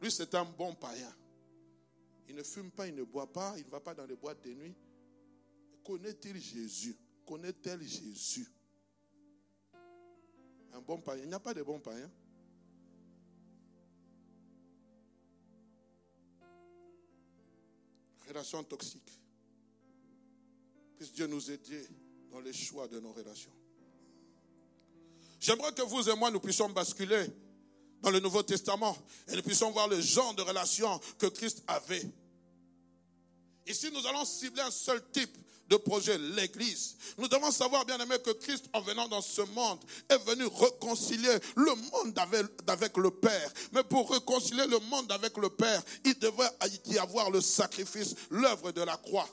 [0.00, 1.12] Lui, c'est un bon païen.
[2.28, 4.44] Il ne fume pas, il ne boit pas, il ne va pas dans les boîtes
[4.44, 4.74] de nuit.
[5.84, 6.96] Connaît-il Jésus?
[7.26, 8.46] Connaît-elle Jésus?
[10.72, 11.22] Un bon païen.
[11.24, 12.10] Il n'y a pas de bon païen.
[18.28, 19.20] Relation toxique.
[20.96, 21.88] Puisse Dieu nous aider
[22.30, 23.52] dans les choix de nos relations.
[25.40, 27.26] J'aimerais que vous et moi, nous puissions basculer
[28.02, 28.96] dans le Nouveau Testament
[29.28, 32.04] et nous puissions voir le genre de relation que Christ avait.
[33.66, 35.36] Ici, nous allons cibler un seul type
[35.68, 36.96] de projet, l'Église.
[37.18, 41.36] Nous devons savoir, bien aimé, que Christ, en venant dans ce monde, est venu réconcilier
[41.56, 42.18] le monde
[42.66, 43.52] avec, le Père.
[43.72, 46.48] Mais pour réconcilier le monde avec le Père, il devait
[46.86, 49.28] y avoir le sacrifice, l'œuvre de la croix.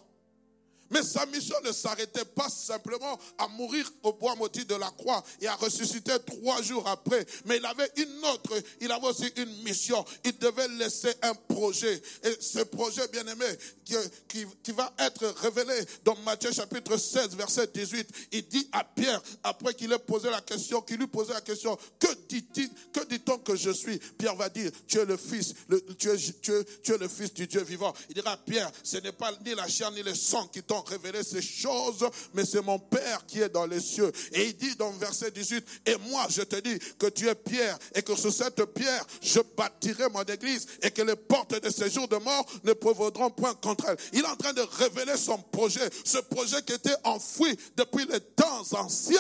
[0.91, 5.23] Mais sa mission ne s'arrêtait pas simplement à mourir au bois maudit de la croix
[5.41, 7.25] et à ressusciter trois jours après.
[7.45, 10.03] Mais il avait une autre, il avait aussi une mission.
[10.23, 12.01] Il devait laisser un projet.
[12.23, 13.45] Et ce projet, bien aimé,
[13.83, 19.21] qui, qui, va être révélé dans Matthieu chapitre 16, verset 18, il dit à Pierre,
[19.43, 23.37] après qu'il ait posé la question, qu'il lui posait la question, que dit-il, que dit-on
[23.39, 23.97] que je suis?
[24.17, 25.53] Pierre va dire, tu es le fils,
[25.97, 27.93] tu, es, tu, es, tu es le fils du Dieu vivant.
[28.09, 30.89] Il dira, Pierre, ce n'est pas ni la chair ni le sang qui t'ont t'ont
[30.89, 34.11] révélé ces choses, mais c'est mon Père qui est dans les cieux.
[34.33, 37.35] Et il dit dans le verset 18, et moi je te dis que tu es
[37.35, 41.69] Pierre, et que sur cette pierre, je bâtirai mon église, et que les portes de
[41.69, 43.97] ces jours de mort ne prévaudront point contre elle.
[44.13, 48.19] Il est en train de révéler son projet, ce projet qui était enfoui depuis les
[48.19, 49.19] temps anciens.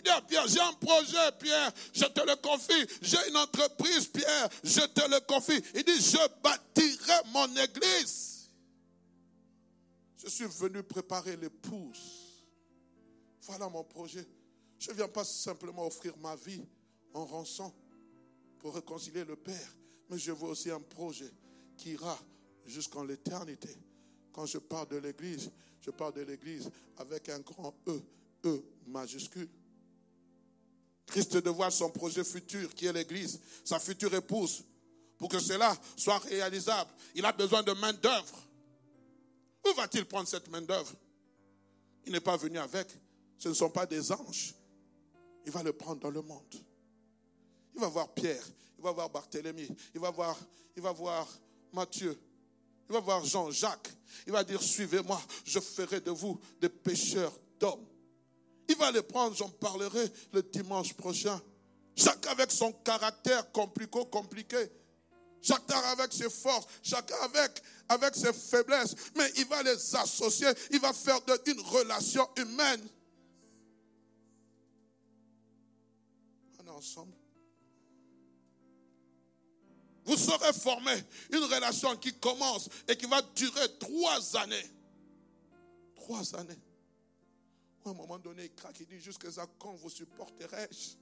[0.00, 2.86] Il dit à Pierre, j'ai un projet, Pierre, je te le confie.
[3.02, 5.62] J'ai une entreprise, Pierre, je te le confie.
[5.74, 8.48] Il dit, je bâtirai mon église.
[10.16, 12.42] Je suis venu préparer l'épouse.
[13.42, 14.26] Voilà mon projet.
[14.78, 16.64] Je ne viens pas simplement offrir ma vie
[17.12, 17.70] en rançon
[18.58, 19.76] pour réconcilier le Père,
[20.08, 21.30] mais je veux aussi un projet
[21.76, 22.18] qui ira
[22.64, 23.76] jusqu'en l'éternité.
[24.32, 25.50] Quand je parle de l'Église,
[25.82, 28.00] je parle de l'Église avec un grand E,
[28.46, 29.48] E majuscule.
[31.10, 34.64] Christ dévoile son projet futur qui est l'Église, sa future épouse.
[35.18, 38.48] Pour que cela soit réalisable, il a besoin de main-d'œuvre.
[39.66, 40.94] Où va-t-il prendre cette main-d'œuvre?
[42.06, 42.88] Il n'est pas venu avec.
[43.36, 44.54] Ce ne sont pas des anges.
[45.44, 46.54] Il va le prendre dans le monde.
[47.74, 48.44] Il va voir Pierre,
[48.78, 50.38] il va voir Barthélemy, il va voir,
[50.76, 51.26] il va voir
[51.72, 52.18] Matthieu,
[52.88, 53.90] il va voir Jean-Jacques.
[54.26, 57.86] Il va dire, suivez-moi, je ferai de vous des pêcheurs d'hommes.
[58.70, 61.42] Il va les prendre, j'en parlerai le dimanche prochain.
[61.96, 64.70] Chacun avec son caractère compliqué, compliqué.
[65.42, 68.94] Chacun avec ses forces, chacun avec, avec ses faiblesses.
[69.16, 72.88] Mais il va les associer, il va faire une relation humaine.
[76.60, 77.16] On est ensemble.
[80.04, 84.70] Vous saurez former une relation qui commence et qui va durer trois années.
[85.96, 86.69] Trois années.
[87.84, 90.96] À un moment donné, il craque, il dit Jusqu'à quand vous supporterai-je?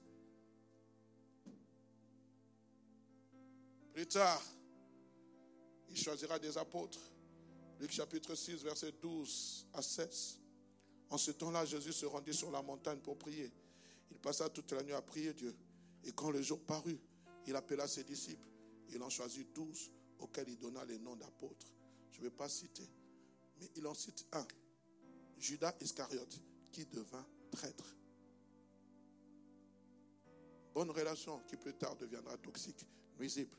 [3.93, 4.41] Plus tard,
[5.89, 6.99] il choisira des apôtres.
[7.79, 10.39] Luc chapitre 6, verset 12 à 16.
[11.09, 13.51] En ce temps-là, Jésus se rendit sur la montagne pour prier.
[14.11, 15.55] Il passa toute la nuit à prier Dieu.
[16.03, 16.99] Et quand le jour parut,
[17.47, 18.47] il appela ses disciples.
[18.89, 21.67] Il en choisit douze auxquels il donna les noms d'apôtres.
[22.11, 22.87] Je ne vais pas citer,
[23.59, 24.45] mais il en cite un.
[25.37, 27.95] Judas Iscariote, qui devint traître.
[30.73, 32.85] Bonne relation qui plus tard deviendra toxique,
[33.19, 33.55] nuisible.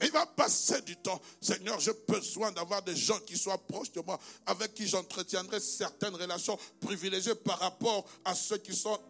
[0.00, 1.20] Mais il va passer du temps.
[1.40, 6.14] Seigneur, j'ai besoin d'avoir des gens qui soient proches de moi, avec qui j'entretiendrai certaines
[6.14, 9.00] relations privilégiées par rapport à ceux qui sont,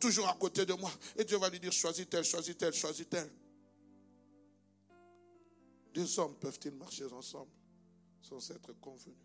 [0.00, 0.90] toujours à côté de moi.
[1.16, 3.30] Et Dieu va lui dire, choisis-tel, choisis-tel, choisis-tel.
[5.94, 7.50] Deux hommes peuvent-ils marcher ensemble
[8.22, 9.16] sans être convenus?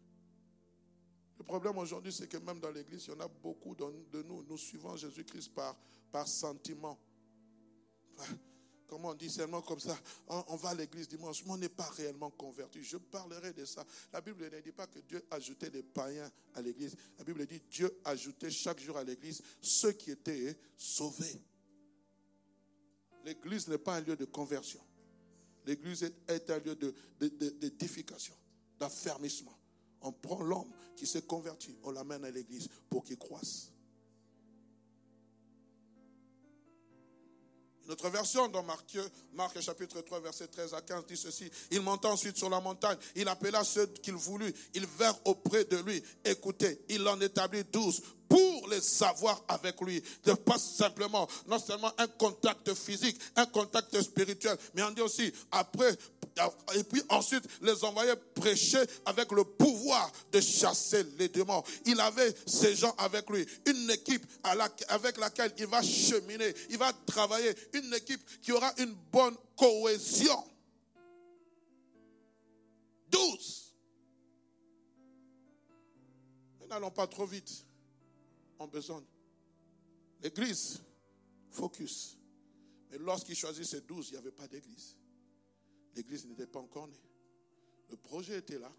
[1.37, 4.43] Le problème aujourd'hui, c'est que même dans l'église, il y en a beaucoup de nous,
[4.43, 5.75] nous suivons Jésus-Christ par,
[6.11, 6.97] par sentiment.
[8.87, 9.97] Comment on dit seulement comme ça?
[10.27, 12.83] On va à l'église dimanche, mais on n'est pas réellement converti.
[12.83, 13.83] Je parlerai de ça.
[14.13, 16.95] La Bible ne dit pas que Dieu ajoutait des païens à l'église.
[17.17, 21.41] La Bible dit Dieu ajoutait chaque jour à l'église ceux qui étaient sauvés.
[23.23, 24.81] L'église n'est pas un lieu de conversion.
[25.65, 26.75] L'église est un lieu
[27.19, 29.57] d'édification, de, d'affermissement.
[30.05, 33.71] On prend l'homme qui s'est converti, on l'amène à l'église pour qu'il croisse.
[37.87, 38.97] Notre version dans Marc,
[39.33, 41.49] Marc chapitre 3, verset 13 à 15 dit ceci.
[41.71, 42.97] Il monta ensuite sur la montagne.
[43.15, 44.53] Il appela ceux qu'il voulut.
[44.73, 46.03] Ils vinrent auprès de lui.
[46.23, 50.03] Écoutez, il en établit douze pour les savoir avec lui.
[50.23, 55.31] De pas simplement, non seulement un contact physique, un contact spirituel, mais on dit aussi,
[55.51, 55.95] après,
[56.75, 61.63] et puis ensuite les envoyer prêcher avec le pouvoir de chasser les démons.
[61.85, 66.91] Il avait ces gens avec lui, une équipe avec laquelle il va cheminer, il va
[67.05, 70.43] travailler, une équipe qui aura une bonne cohésion.
[73.09, 73.73] Douze.
[76.67, 77.65] N'allons pas trop vite
[78.59, 79.03] ont besoin.
[80.21, 80.81] L'église,
[81.51, 82.17] focus.
[82.89, 84.95] Mais lorsqu'il choisit ces douze, il n'y avait pas d'église.
[85.95, 87.01] L'église n'était pas encore née.
[87.89, 88.71] Le projet était là.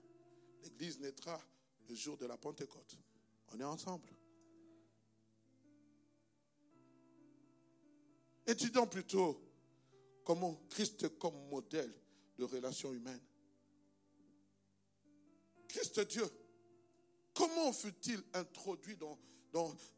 [0.62, 1.40] L'église naîtra
[1.88, 2.98] le jour de la Pentecôte.
[3.52, 4.08] On est ensemble.
[8.46, 9.40] Étudions plutôt
[10.24, 11.92] comment Christ comme modèle
[12.36, 13.22] de relation humaine.
[15.68, 16.26] Christ Dieu,
[17.34, 19.18] comment fut-il introduit dans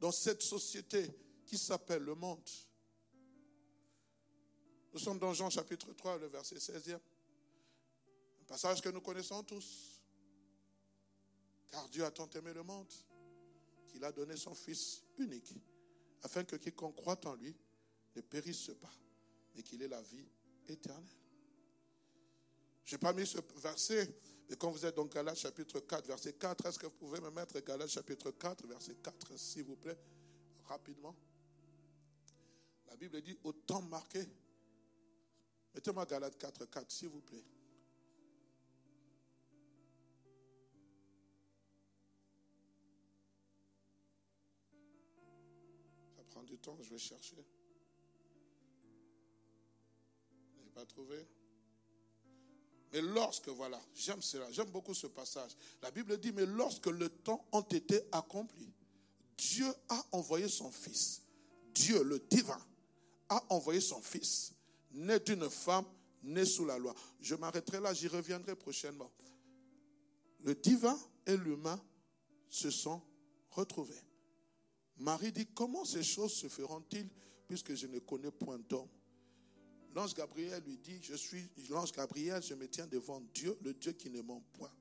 [0.00, 1.10] dans, cette société
[1.46, 2.48] qui s'appelle le monde?
[4.98, 6.98] Nous sommes dans Jean chapitre 3, le verset 16e.
[8.40, 10.00] Un passage que nous connaissons tous.
[11.70, 12.92] Car Dieu a tant aimé le monde
[13.86, 15.54] qu'il a donné son Fils unique,
[16.24, 17.54] afin que quiconque croit en lui
[18.16, 18.90] ne périsse pas,
[19.54, 20.26] mais qu'il ait la vie
[20.66, 21.04] éternelle.
[22.84, 24.12] Je n'ai pas mis ce verset,
[24.50, 27.30] mais quand vous êtes dans Galates chapitre 4, verset 4, est-ce que vous pouvez me
[27.30, 29.96] mettre Galates chapitre 4, verset 4, s'il vous plaît,
[30.64, 31.14] rapidement?
[32.88, 34.26] La Bible dit au temps marqué.
[35.74, 37.44] Mettez-moi Galates 4, 4, s'il vous plaît.
[46.16, 47.36] Ça prend du temps, je vais chercher.
[50.30, 51.26] Vous n'avez pas trouvé
[52.92, 55.52] mais lorsque, voilà, j'aime cela, j'aime beaucoup ce passage.
[55.82, 58.72] La Bible dit, mais lorsque le temps ont été accompli,
[59.36, 61.22] Dieu a envoyé son Fils.
[61.74, 62.58] Dieu, le divin,
[63.28, 64.54] a envoyé son Fils,
[64.98, 65.84] né d'une femme,
[66.22, 66.94] né sous la loi.
[67.20, 69.10] Je m'arrêterai là, j'y reviendrai prochainement.
[70.40, 71.80] Le divin et l'humain
[72.48, 73.00] se sont
[73.50, 74.00] retrouvés.
[74.98, 77.08] Marie dit, comment ces choses se feront-ils
[77.46, 78.88] puisque je ne connais point d'homme?
[79.94, 83.92] L'ange Gabriel lui dit, je suis l'ange Gabriel, je me tiens devant Dieu, le Dieu
[83.92, 84.72] qui ne ment point.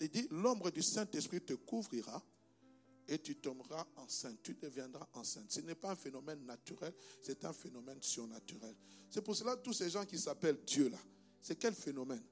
[0.00, 2.22] il dit, l'ombre du Saint-Esprit te couvrira
[3.08, 5.50] et tu tomberas enceinte, tu deviendras enceinte.
[5.50, 8.74] Ce n'est pas un phénomène naturel, c'est un phénomène surnaturel.
[9.10, 10.98] C'est pour cela tous ces gens qui s'appellent Dieu là,
[11.40, 12.24] c'est quel phénomène?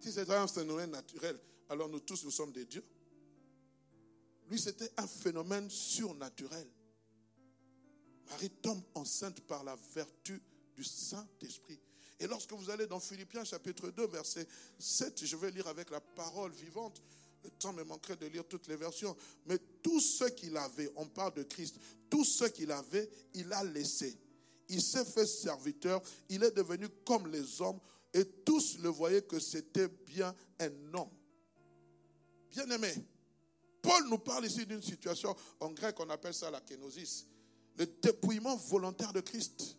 [0.00, 2.84] Si c'est un phénomène naturel, alors nous tous nous sommes des dieux.
[4.48, 6.68] Lui, c'était un phénomène surnaturel.
[8.28, 10.42] Marie tombe enceinte par la vertu
[10.74, 11.80] du Saint-Esprit.
[12.18, 14.46] Et lorsque vous allez dans Philippiens chapitre 2, verset
[14.78, 17.02] 7, je vais lire avec la parole vivante.
[17.44, 19.16] Le temps me manquerait de lire toutes les versions.
[19.46, 21.76] Mais tout ce qu'il avait, on parle de Christ,
[22.08, 24.18] tout ce qu'il avait, il a laissé.
[24.68, 27.80] Il s'est fait serviteur, il est devenu comme les hommes,
[28.14, 31.10] et tous le voyaient que c'était bien un homme.
[32.50, 32.92] Bien aimé,
[33.80, 37.26] Paul nous parle ici d'une situation, en grec on appelle ça la kénosis
[37.76, 39.76] le dépouillement volontaire de Christ.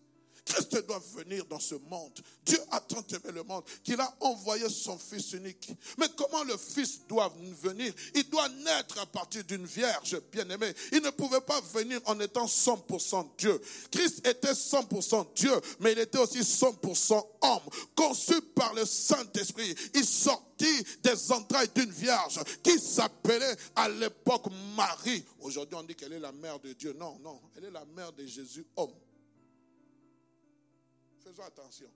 [0.54, 2.12] Christ doit venir dans ce monde.
[2.46, 5.72] Dieu a tant aimé le monde qu'il a envoyé son Fils unique.
[5.98, 7.92] Mais comment le Fils doit venir?
[8.14, 10.74] Il doit naître à partir d'une vierge bien-aimée.
[10.92, 13.60] Il ne pouvait pas venir en étant 100% Dieu.
[13.92, 17.60] Christ était 100% Dieu, mais il était aussi 100% homme.
[17.96, 25.24] Conçu par le Saint-Esprit, il sortit des entrailles d'une vierge qui s'appelait à l'époque Marie.
[25.42, 26.96] Aujourd'hui, on dit qu'elle est la mère de Dieu.
[27.00, 28.94] Non, non, elle est la mère de Jésus, homme.
[31.24, 31.90] Faisons attention.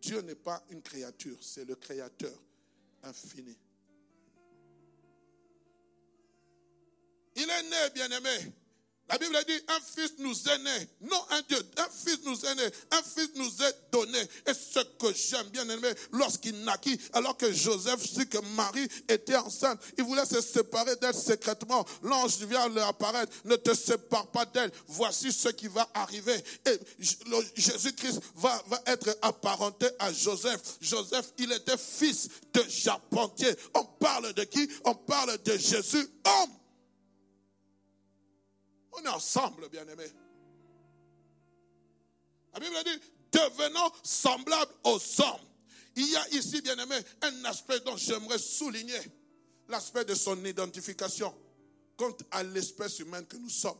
[0.00, 2.36] Dieu n'est pas une créature, c'est le créateur
[3.04, 3.56] infini.
[7.36, 8.52] Il est né, bien-aimé.
[9.12, 10.88] La Bible dit, un fils nous est né.
[11.02, 12.64] Non un Dieu, un fils nous est né.
[12.92, 14.18] Un fils nous est donné.
[14.46, 19.36] Et ce que j'aime bien aimé, lorsqu'il naquit, alors que Joseph sut que Marie était
[19.36, 21.84] enceinte, il voulait se séparer d'elle secrètement.
[22.02, 23.30] L'ange vient leur apparaître.
[23.44, 24.72] Ne te sépare pas d'elle.
[24.88, 26.42] Voici ce qui va arriver.
[26.64, 26.78] Et
[27.54, 30.78] Jésus-Christ va, va être apparenté à Joseph.
[30.80, 33.54] Joseph, il était fils de charpentier.
[33.74, 34.66] On parle de qui?
[34.84, 36.61] On parle de Jésus, homme.
[38.92, 40.10] On est ensemble, bien-aimés.
[42.52, 43.00] La Bible dit,
[43.32, 45.40] devenons semblables aux hommes.
[45.96, 49.00] Il y a ici, bien-aimés, un aspect dont j'aimerais souligner,
[49.68, 51.34] l'aspect de son identification
[51.96, 53.78] quant à l'espèce humaine que nous sommes.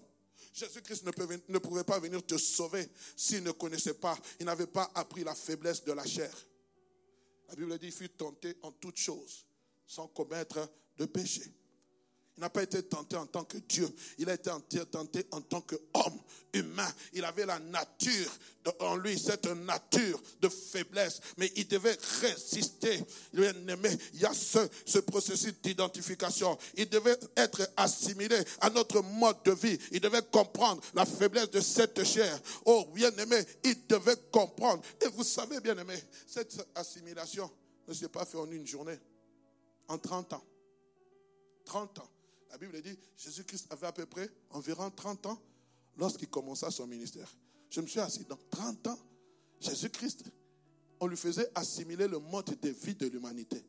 [0.53, 2.87] Jésus-Christ ne, ne, pouvait pas venir te sauver
[3.17, 6.35] s'il ne connaissait pas, il n'avait pas appris la faiblesse de la chair.
[7.49, 9.47] La Bible dit, il fut tenté en toutes choses,
[9.87, 11.43] sans commettre de péché.
[12.37, 13.89] Il n'a pas été tenté en tant que Dieu.
[14.17, 14.51] Il a été
[14.91, 16.19] tenté en tant qu'homme
[16.55, 16.91] humain.
[17.13, 18.31] Il avait la nature
[18.81, 21.21] en lui, cette nature de faiblesse.
[21.37, 23.05] Mais il devait résister.
[23.35, 26.57] Il y a ce, ce processus d'identification.
[26.75, 29.79] Il devait être assimilé à notre mode de vie.
[29.91, 32.41] Il devait comprendre la faiblesse de cette chair.
[32.65, 34.83] Oh, bien-aimé, il devait comprendre.
[35.03, 37.51] Et vous savez, bien-aimé, cette assimilation
[37.87, 38.99] ne s'est pas faite en une journée,
[39.89, 40.45] en 30 ans.
[41.67, 42.12] 30 ans.
[42.53, 45.43] La Bible dit, Jésus-Christ avait à peu près environ 30 ans
[45.97, 47.35] lorsqu'il commença son ministère.
[47.71, 48.99] Je me suis assis dans 30 ans.
[49.59, 50.25] Jésus-Christ,
[51.01, 53.65] on lui faisait assimiler le mode de vie de l'humanité.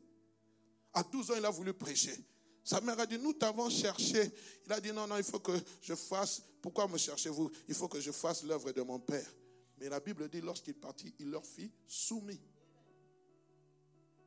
[0.92, 2.14] À 12 ans, il a voulu prêcher.
[2.62, 4.30] Sa mère a dit, nous t'avons cherché.
[4.66, 6.42] Il a dit, non, non, il faut que je fasse.
[6.60, 7.50] Pourquoi me cherchez-vous?
[7.68, 9.30] Il faut que je fasse l'œuvre de mon Père.
[9.78, 12.40] Mais la Bible dit, lorsqu'il partit, il leur fit soumis.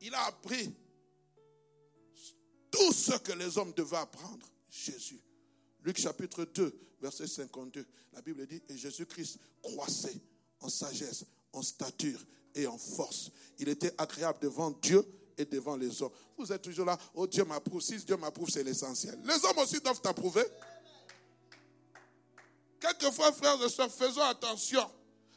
[0.00, 0.74] Il a appris
[2.78, 5.20] tout ce que les hommes devaient apprendre, Jésus.
[5.82, 10.16] Luc chapitre 2, verset 52, la Bible dit, et Jésus-Christ croissait
[10.60, 12.20] en sagesse, en stature
[12.54, 13.30] et en force.
[13.58, 15.04] Il était agréable devant Dieu
[15.36, 16.12] et devant les hommes.
[16.36, 17.80] Vous êtes toujours là, oh Dieu m'approuve.
[17.80, 19.18] Si Dieu m'approuve, c'est l'essentiel.
[19.24, 20.44] Les hommes aussi doivent t'approuver.
[22.80, 24.88] Quelquefois, frères et sœurs, faisons attention.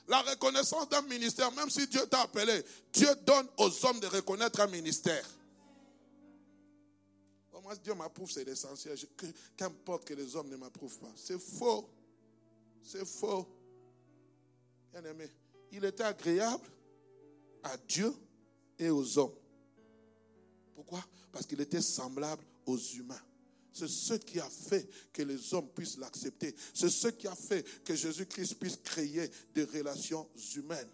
[0.08, 2.64] La reconnaissance d'un ministère, même si Dieu t'a appelé,
[2.94, 5.26] Dieu donne aux hommes de reconnaître un ministère.
[7.64, 8.98] Moi, Dieu m'approuve, c'est l'essentiel.
[9.56, 11.12] Qu'importe que les hommes ne m'approuvent pas.
[11.16, 11.90] C'est faux.
[12.84, 13.48] C'est faux.
[14.92, 15.30] Bien aimé,
[15.72, 16.68] il était agréable
[17.64, 18.14] à Dieu
[18.78, 19.36] et aux hommes.
[20.76, 21.04] Pourquoi?
[21.32, 23.22] Parce qu'il était semblable aux humains.
[23.72, 26.54] C'est ce qui a fait que les hommes puissent l'accepter.
[26.74, 30.90] C'est ce qui a fait que Jésus-Christ puisse créer des relations humaines.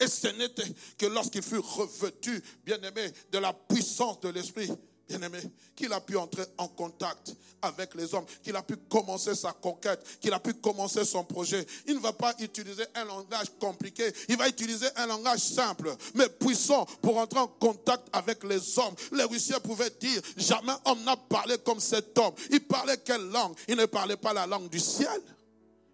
[0.00, 4.70] Et ce n'était que lorsqu'il fut revêtu, bien aimé, de la puissance de l'Esprit,
[5.08, 5.40] bien-aimé,
[5.74, 10.04] qu'il a pu entrer en contact avec les hommes, qu'il a pu commencer sa conquête,
[10.20, 11.66] qu'il a pu commencer son projet.
[11.86, 16.28] Il ne va pas utiliser un langage compliqué, il va utiliser un langage simple, mais
[16.28, 18.94] puissant pour entrer en contact avec les hommes.
[19.12, 22.34] Les Russiens pouvaient dire, jamais homme n'a parlé comme cet homme.
[22.50, 23.54] Il parlait quelle langue?
[23.66, 25.20] Il ne parlait pas la langue du ciel,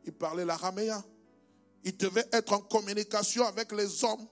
[0.04, 1.02] il parlait l'araméen.
[1.84, 4.26] Il devait être en communication avec les hommes.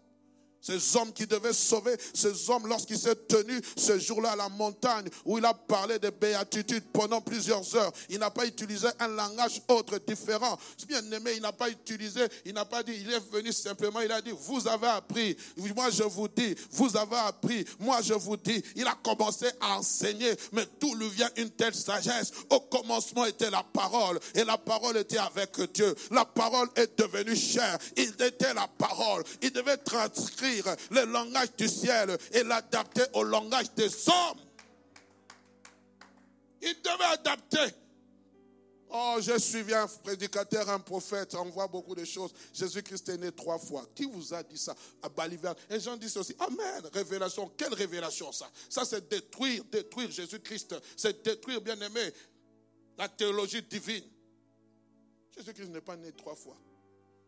[0.62, 5.08] Ces hommes qui devaient sauver, ces hommes lorsqu'il s'est tenu ce jour-là à la montagne
[5.24, 9.60] où il a parlé de béatitude pendant plusieurs heures, il n'a pas utilisé un langage
[9.66, 10.56] autre, différent.
[10.86, 14.12] Bien aimé, il n'a pas utilisé, il n'a pas dit, il est venu simplement, il
[14.12, 15.36] a dit, vous avez appris,
[15.74, 18.62] moi je vous dis, vous avez appris, moi je vous dis.
[18.76, 22.30] Il a commencé à enseigner, mais tout lui vient une telle sagesse?
[22.50, 25.92] Au commencement était la parole, et la parole était avec Dieu.
[26.12, 30.51] La parole est devenue chère, il était la parole, il devait transcrire
[30.90, 34.40] le langage du ciel et l'adapter au langage des hommes.
[36.60, 37.74] Il devait adapter.
[38.94, 42.30] Oh, j'ai suivi un prédicateur, un prophète, on voit beaucoup de choses.
[42.52, 43.86] Jésus-Christ est né trois fois.
[43.94, 45.52] Qui vous a dit ça À Baliver.
[45.70, 47.50] Et gens disent aussi, Amen, révélation.
[47.56, 48.50] Quelle révélation ça?
[48.68, 50.74] Ça, c'est détruire, détruire Jésus-Christ.
[50.94, 52.12] C'est détruire, bien aimé,
[52.98, 54.04] la théologie divine.
[55.38, 56.56] Jésus-Christ n'est pas né trois fois.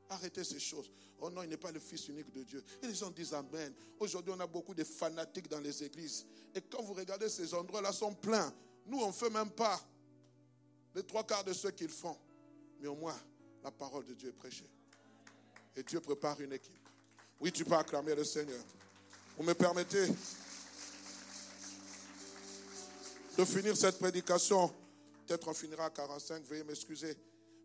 [0.08, 0.90] Arrêtez ces choses.
[1.20, 2.62] Oh non, il n'est pas le Fils unique de Dieu.
[2.82, 3.72] Et les gens disent Amen.
[3.98, 6.26] Aujourd'hui, on a beaucoup de fanatiques dans les églises.
[6.54, 8.52] Et quand vous regardez ces endroits-là, sont pleins.
[8.86, 9.80] Nous, on ne fait même pas
[10.94, 12.16] les trois quarts de ce qu'ils font.
[12.80, 13.18] Mais au moins,
[13.62, 14.68] la parole de Dieu est prêchée.
[15.76, 16.88] Et Dieu prépare une équipe.
[17.40, 18.62] Oui, tu peux acclamer le Seigneur.
[19.36, 20.06] Vous me permettez
[23.36, 24.72] de finir cette prédication.
[25.26, 27.16] Peut-être on finira à 45, veuillez m'excuser.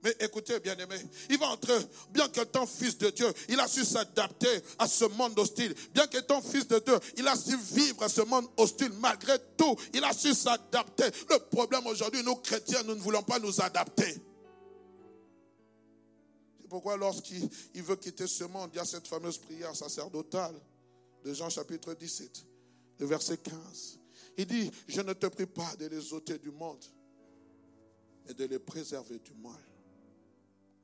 [0.03, 0.95] Mais écoutez, bien aimé,
[1.29, 1.77] il va entrer,
[2.11, 5.75] bien qu'étant fils de Dieu, il a su s'adapter à ce monde hostile.
[5.93, 8.91] Bien qu'étant fils de Dieu, il a su vivre à ce monde hostile.
[8.99, 11.05] Malgré tout, il a su s'adapter.
[11.29, 14.13] Le problème aujourd'hui, nous chrétiens, nous ne voulons pas nous adapter.
[16.61, 20.55] C'est pourquoi lorsqu'il veut quitter ce monde, il y a cette fameuse prière sacerdotale
[21.25, 22.45] de Jean chapitre 17,
[22.99, 23.99] le verset 15.
[24.37, 26.85] Il dit, je ne te prie pas de les ôter du monde,
[28.25, 29.59] mais de les préserver du mal.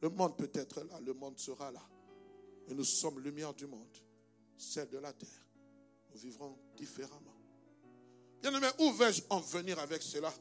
[0.06, 1.82] Le monde peut être là, le monde sera là.
[2.68, 3.98] Mais nous sommes lumière du monde,
[4.56, 5.48] celle de la terre.
[6.14, 7.34] Nous vivrons différemment.
[8.40, 10.32] Bien aimé, où vais-je en venir avec cela?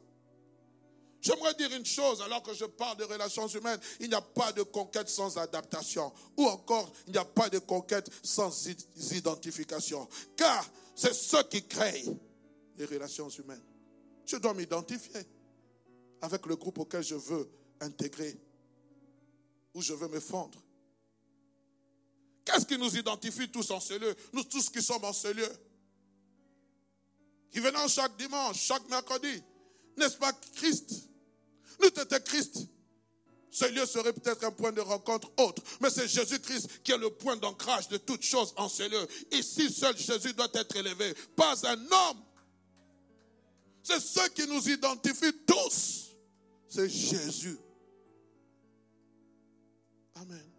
[1.23, 4.53] J'aimerais dire une chose, alors que je parle de relations humaines, il n'y a pas
[4.53, 6.13] de conquête sans adaptation.
[6.37, 8.69] Ou encore, il n'y a pas de conquête sans
[9.13, 10.07] identification.
[10.37, 12.05] Car c'est ce qui crée
[12.77, 13.65] les relations humaines.
[14.27, 15.23] Je dois m'identifier
[16.21, 17.49] avec le groupe auquel je veux
[17.81, 18.39] intégrer
[19.75, 20.63] où je veux me fondre.
[22.45, 24.15] Qu'est-ce qui nous identifie tous en ce lieu?
[24.33, 25.49] Nous tous qui sommes en ce lieu.
[27.51, 29.43] Qui venons chaque dimanche, chaque mercredi.
[29.97, 31.09] N'est-ce pas Christ?
[31.81, 32.59] Nous étions Christ.
[33.51, 37.11] Ce lieu serait peut-être un point de rencontre autre, mais c'est Jésus-Christ qui est le
[37.11, 39.07] point d'ancrage de toutes choses en ce lieu.
[39.31, 42.21] Ici, seul Jésus doit être élevé, pas un homme.
[43.85, 46.17] C'est ce qui nous identifie tous.
[46.69, 47.57] C'est Jésus.
[50.17, 50.55] Amen.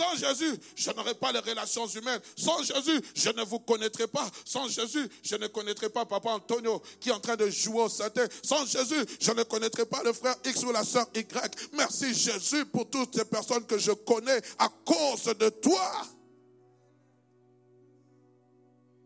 [0.00, 2.20] Sans Jésus, je n'aurai pas les relations humaines.
[2.36, 4.30] Sans Jésus, je ne vous connaîtrai pas.
[4.44, 7.88] Sans Jésus, je ne connaîtrai pas Papa Antonio qui est en train de jouer au
[7.88, 8.24] satin.
[8.42, 11.70] Sans Jésus, je ne connaîtrai pas le frère X ou la sœur Y.
[11.72, 15.92] Merci Jésus pour toutes ces personnes que je connais à cause de toi.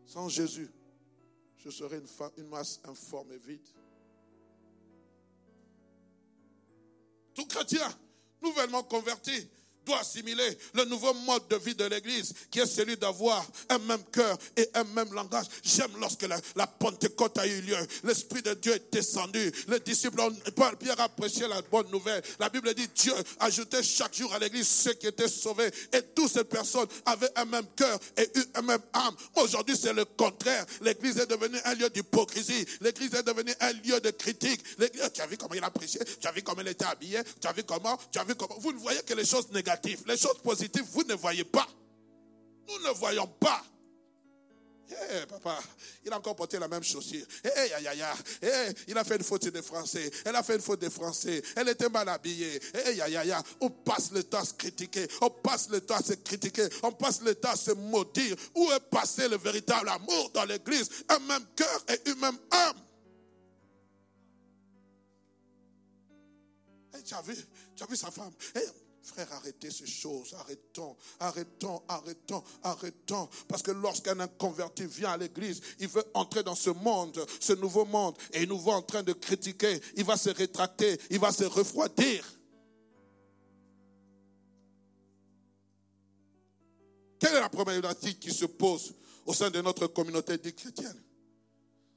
[0.07, 0.71] Sans Jésus,
[1.57, 3.67] je serai une, une masse informe et vide.
[7.35, 7.89] Tout chrétien
[8.43, 9.51] nouvellement converti
[9.85, 14.03] doit assimiler le nouveau mode de vie de l'Église, qui est celui d'avoir un même
[14.13, 15.47] cœur et un même langage.
[15.63, 20.33] J'aime lorsque la, Pentecôte a eu lieu, l'Esprit de Dieu est descendu, les disciples, ont,
[20.79, 22.23] Pierre a prêché la bonne nouvelle.
[22.39, 26.33] La Bible dit, Dieu ajoutait chaque jour à l'Église ceux qui étaient sauvés, et toutes
[26.33, 29.15] ces personnes avaient un même cœur et eu un même âme.
[29.37, 30.65] Aujourd'hui, c'est le contraire.
[30.81, 32.67] L'Église est devenue un lieu d'hypocrisie.
[32.81, 34.63] L'Église est devenue un lieu de critique.
[35.13, 37.47] Tu as vu comment il a prêché, tu as vu comment il était habillé, tu
[37.47, 38.57] as vu comment, tu as vu comment?
[38.59, 39.74] Vous ne voyez que les choses négatives
[40.07, 41.67] les choses positives, vous ne voyez pas.
[42.69, 43.63] Nous ne voyons pas.
[44.91, 45.59] Eh, papa,
[46.05, 47.27] il a encore porté la même chaussure.
[47.43, 48.03] Eh, eh,
[48.43, 50.11] eh, il a fait une faute de français.
[50.25, 51.43] Elle a fait une faute de français.
[51.57, 52.61] Elle était mal habillée.
[52.87, 55.07] Eh, ya, ya, On passe le temps à se critiquer.
[55.21, 56.69] On passe le temps à se critiquer.
[56.83, 58.37] On passe le temps à se maudire.
[58.55, 60.89] Où est passé le véritable amour dans l'église?
[61.09, 62.77] Un même cœur et une même âme.
[66.97, 67.37] Eh, tu as vu,
[67.75, 68.33] tu as vu sa femme?
[69.05, 70.33] Frère, arrêtez ces choses.
[70.33, 73.29] Arrêtons, arrêtons, arrêtons, arrêtons.
[73.47, 77.85] Parce que lorsqu'un inconverti vient à l'église, il veut entrer dans ce monde, ce nouveau
[77.85, 79.79] monde, et il nous voit en train de critiquer.
[79.97, 82.25] Il va se rétracter, il va se refroidir.
[87.19, 88.95] Quelle est la problématique qui se pose
[89.27, 91.03] au sein de notre communauté dite chrétienne?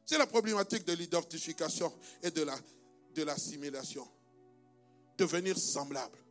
[0.06, 2.44] C'est la problématique de l'identification et de
[3.24, 4.02] l'assimilation.
[4.04, 6.27] La, de Devenir semblable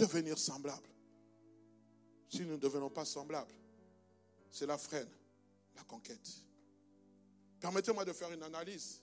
[0.00, 0.88] devenir semblable.
[2.28, 3.54] Si nous ne devenons pas semblables,
[4.50, 5.08] cela freine
[5.76, 6.30] la conquête.
[7.60, 9.02] Permettez-moi de faire une analyse.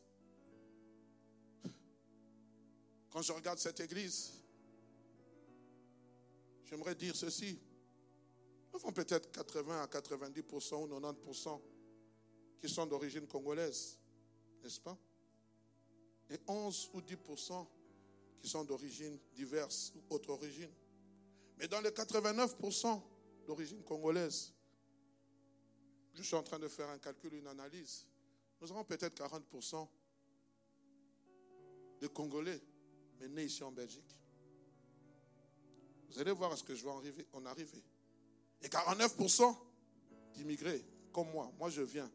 [3.12, 4.32] Quand je regarde cette église,
[6.66, 7.60] j'aimerais dire ceci.
[8.74, 11.62] Nous avons peut-être 80 à 90% ou 90%
[12.60, 13.98] qui sont d'origine congolaise,
[14.64, 14.98] n'est-ce pas?
[16.30, 17.68] Et 11 ou 10%
[18.40, 20.72] qui sont d'origine diverse ou autre origine.
[21.58, 23.02] Mais dans les 89%
[23.46, 24.54] d'origine congolaise,
[26.14, 28.06] je suis en train de faire un calcul, une analyse.
[28.60, 29.88] Nous avons peut-être 40%
[32.02, 32.62] de Congolais,
[33.20, 34.18] mais nés ici en Belgique.
[36.10, 37.84] Vous allez voir à ce que je vais en arriver.
[38.62, 39.56] Et 49%
[40.34, 41.52] d'immigrés, comme moi.
[41.58, 42.10] Moi, je viens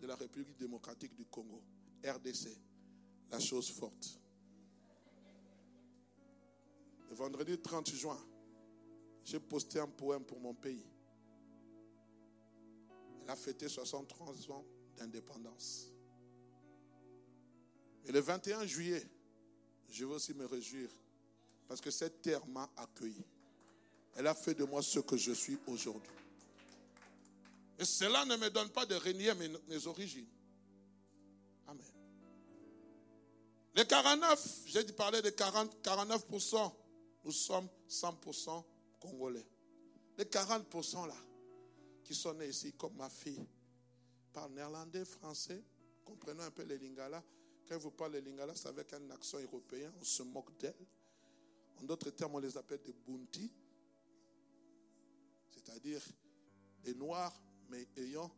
[0.00, 1.62] de la République démocratique du Congo,
[2.04, 2.48] RDC,
[3.30, 4.20] la chose forte.
[7.08, 8.18] Le vendredi 30 juin,
[9.26, 10.86] j'ai posté un poème pour mon pays.
[13.24, 14.64] Elle a fêté 63 ans
[14.96, 15.88] d'indépendance.
[18.04, 19.04] Et le 21 juillet,
[19.90, 20.88] je veux aussi me réjouir
[21.66, 23.24] parce que cette terre m'a accueilli.
[24.14, 26.08] Elle a fait de moi ce que je suis aujourd'hui.
[27.80, 30.28] Et cela ne me donne pas de renier mes, origines.
[31.66, 31.84] Amen.
[33.74, 36.72] Les 49, j'ai parlé de 40, 49%,
[37.24, 38.64] nous sommes 100%
[39.06, 39.46] Congolais.
[40.18, 41.16] Les 40% là,
[42.02, 43.46] qui sont nés ici, comme ma fille,
[44.32, 45.62] parlent néerlandais, français,
[46.04, 47.22] comprenons un peu les lingala.
[47.68, 50.74] Quand vous parlez lingala, c'est avec un accent européen, on se moque d'elle.
[51.80, 53.52] En d'autres termes, on les appelle des bunti,
[55.50, 56.02] c'est-à-dire
[56.82, 57.34] des noirs,
[57.68, 58.30] mais ayant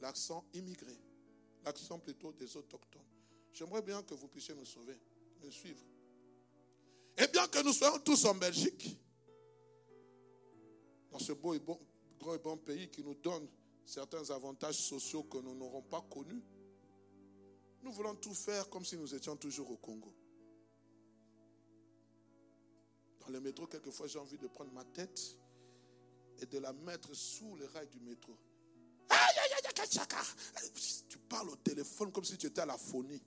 [0.00, 0.96] l'accent immigré,
[1.64, 3.02] l'accent plutôt des autochtones.
[3.52, 4.98] J'aimerais bien que vous puissiez me sauver,
[5.42, 5.84] me suivre.
[7.18, 8.96] Et bien que nous soyons tous en Belgique,
[11.10, 11.78] dans ce beau et bon,
[12.18, 13.46] grand et bon pays qui nous donne
[13.84, 16.42] certains avantages sociaux que nous n'aurons pas connus,
[17.82, 20.14] nous voulons tout faire comme si nous étions toujours au Congo.
[23.20, 25.36] Dans le métro, quelquefois, j'ai envie de prendre ma tête
[26.40, 28.36] et de la mettre sous les rails du métro.
[31.08, 33.22] Tu parles au téléphone comme si tu étais à la phonie.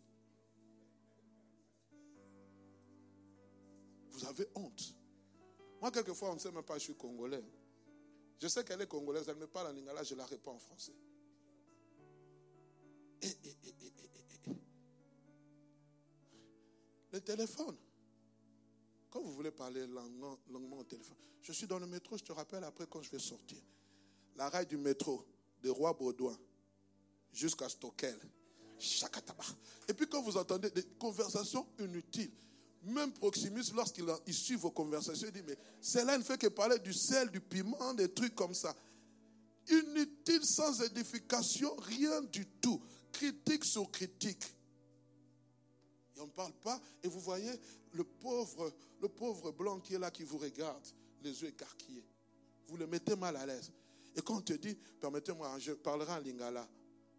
[4.14, 4.96] Vous avez honte.
[5.82, 7.44] Moi, quelquefois, on ne sait même pas, je suis congolais.
[8.40, 10.94] Je sais qu'elle est congolaise, elle me parle en lingala, je la réponds en français.
[13.22, 13.28] Et,
[17.12, 17.78] le téléphone.
[19.10, 22.64] Quand vous voulez parler longuement, au téléphone, je suis dans le métro, je te rappelle
[22.64, 23.62] après quand je vais sortir.
[24.36, 25.24] La rail du métro
[25.62, 26.36] de Roi-Baudouin
[27.32, 28.20] jusqu'à Stockel.
[29.88, 32.32] Et puis quand vous entendez des conversations inutiles,
[32.84, 36.94] même Proximus, lorsqu'il suit vos conversations, il dit, mais cela ne fait que parler du
[36.94, 38.76] sel, du piment, des trucs comme ça.
[39.70, 42.82] Inutile, sans édification, rien du tout.
[43.12, 44.44] Critique sur critique.
[46.18, 46.82] Et on ne parle pas.
[47.04, 47.52] Et vous voyez
[47.94, 50.86] le pauvre, le pauvre blanc qui est là, qui vous regarde,
[51.22, 52.06] les yeux écarquillés.
[52.68, 53.72] Vous le mettez mal à l'aise.
[54.16, 56.68] Et quand on te dit, permettez-moi, je parlerai en lingala,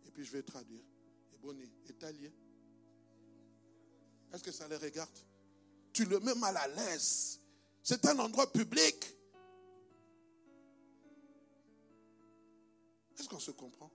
[0.06, 0.84] et puis je vais traduire.
[1.32, 1.56] Et bon,
[1.88, 2.30] italien.
[4.32, 5.10] Est-ce que ça les regarde?
[5.94, 7.40] Tu le mets mal à l'aise.
[7.82, 8.96] C'est un endroit public.
[13.18, 13.90] Est-ce qu'on se comprend?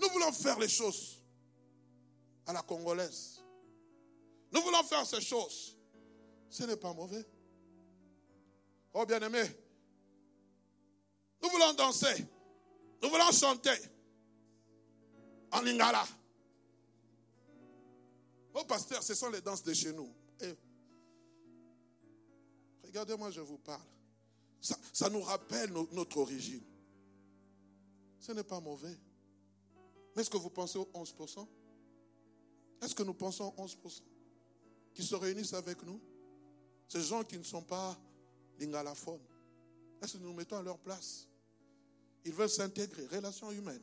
[0.00, 1.18] Nous voulons faire les choses
[2.46, 3.42] à la congolaise.
[4.52, 5.76] Nous voulons faire ces choses.
[6.48, 7.26] Ce n'est pas mauvais.
[8.94, 9.42] Oh bien-aimé,
[11.42, 12.26] nous voulons danser.
[13.02, 13.74] Nous voulons chanter
[15.50, 16.06] en lingala.
[18.54, 20.12] Oh pasteur, ce sont les danses de chez nous.
[22.82, 23.80] Regardez-moi, je vous parle.
[24.60, 26.62] Ça, nous rappelle notre origine.
[28.20, 28.96] Ce n'est pas mauvais.
[30.14, 31.46] Mais est-ce que vous pensez aux 11%
[32.82, 34.02] Est-ce que nous pensons aux 11%
[34.94, 36.00] qui se réunissent avec nous?
[36.86, 37.98] Ces gens qui ne sont pas
[38.58, 39.24] lingalaphones.
[40.02, 41.26] Est-ce que nous nous mettons à leur place?
[42.24, 43.82] Ils veulent s'intégrer, relations humaines.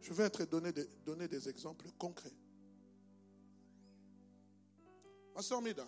[0.00, 2.32] Je vais être des, donner des exemples concrets.
[5.34, 5.86] Ma soeur Mida,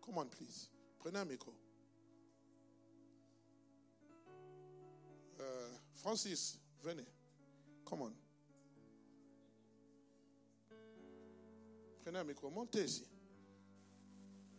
[0.00, 0.68] come on please.
[0.98, 1.52] Prenez un micro.
[5.40, 7.06] Euh, Francis, venez.
[7.84, 8.12] Come on.
[12.02, 12.50] Prenez un micro.
[12.50, 13.04] Montez ici.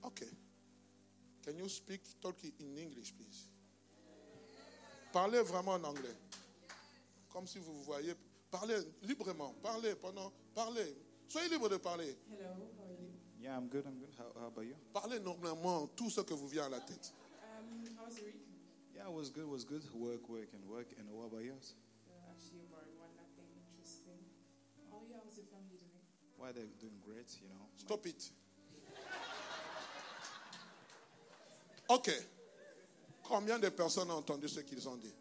[0.03, 0.25] Ok.
[1.41, 3.49] Can you speak, talk in English, please?
[5.13, 6.15] Parlez vraiment en anglais.
[7.29, 8.15] Comme si vous vous voyez.
[8.51, 9.53] Parlez librement.
[9.61, 10.31] Parlez pendant.
[10.53, 10.95] Parlez.
[11.27, 12.17] Soyez libre de parler.
[12.31, 12.69] Hello?
[13.41, 13.85] Yeah, I'm good.
[13.87, 14.11] I'm good.
[14.17, 14.75] How, how about you?
[14.93, 17.13] Parlez normalement tout ce que vous vient à la tête.
[17.41, 18.35] Um, how was your week?
[18.93, 19.43] Yeah, it was good.
[19.43, 19.81] It was good.
[19.93, 20.87] Work, work, and work.
[20.99, 21.75] And what about yours?
[22.05, 24.19] Uh, actually, a boring one, nothing interesting.
[24.91, 26.03] Oh yeah, how's your family doing?
[26.37, 27.63] Why they're doing great, you know.
[27.77, 28.29] Stop it.
[31.87, 32.11] Ok.
[33.23, 35.13] Combien de personnes ont entendu ce qu'ils ont dit?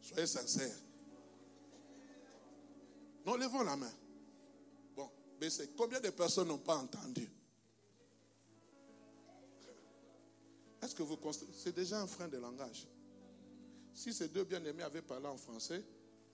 [0.00, 0.76] Soyez sincères.
[3.26, 3.92] Non, levons la main.
[4.94, 5.68] Bon, baissez.
[5.76, 7.28] Combien de personnes n'ont pas entendu?
[10.82, 11.18] Est-ce que vous
[11.52, 12.86] C'est déjà un frein de langage.
[13.94, 15.84] Si ces deux bien-aimés avaient parlé en français,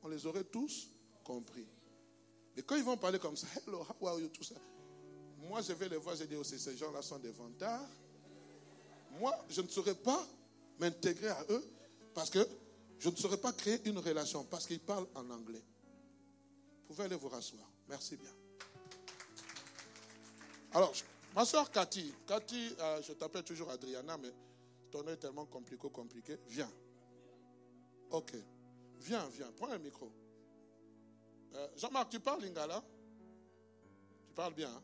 [0.03, 0.89] on les aurait tous
[1.23, 1.67] compris.
[2.55, 4.57] Mais quand ils vont parler comme ça, hello, how are you, tout ça,
[5.49, 7.89] moi je vais les voir, je dis aussi, ces gens-là sont des vantards.
[9.19, 10.27] Moi, je ne saurais pas
[10.79, 11.65] m'intégrer à eux
[12.15, 12.47] parce que
[12.99, 15.63] je ne saurais pas créer une relation parce qu'ils parlent en anglais.
[16.83, 17.69] Vous pouvez aller vous rasseoir.
[17.89, 18.31] Merci bien.
[20.73, 20.93] Alors,
[21.35, 24.31] ma soeur Cathy, Cathy, euh, je t'appelle toujours Adriana, mais
[24.91, 26.39] ton nom est tellement compliqué, compliqué.
[26.47, 26.71] Viens.
[28.11, 28.33] Ok.
[29.01, 29.51] Viens, viens.
[29.57, 30.11] Prends un micro.
[31.55, 32.83] Euh, Jean-Marc, tu parles lingala?
[34.29, 34.71] Tu parles bien.
[34.71, 34.83] hein?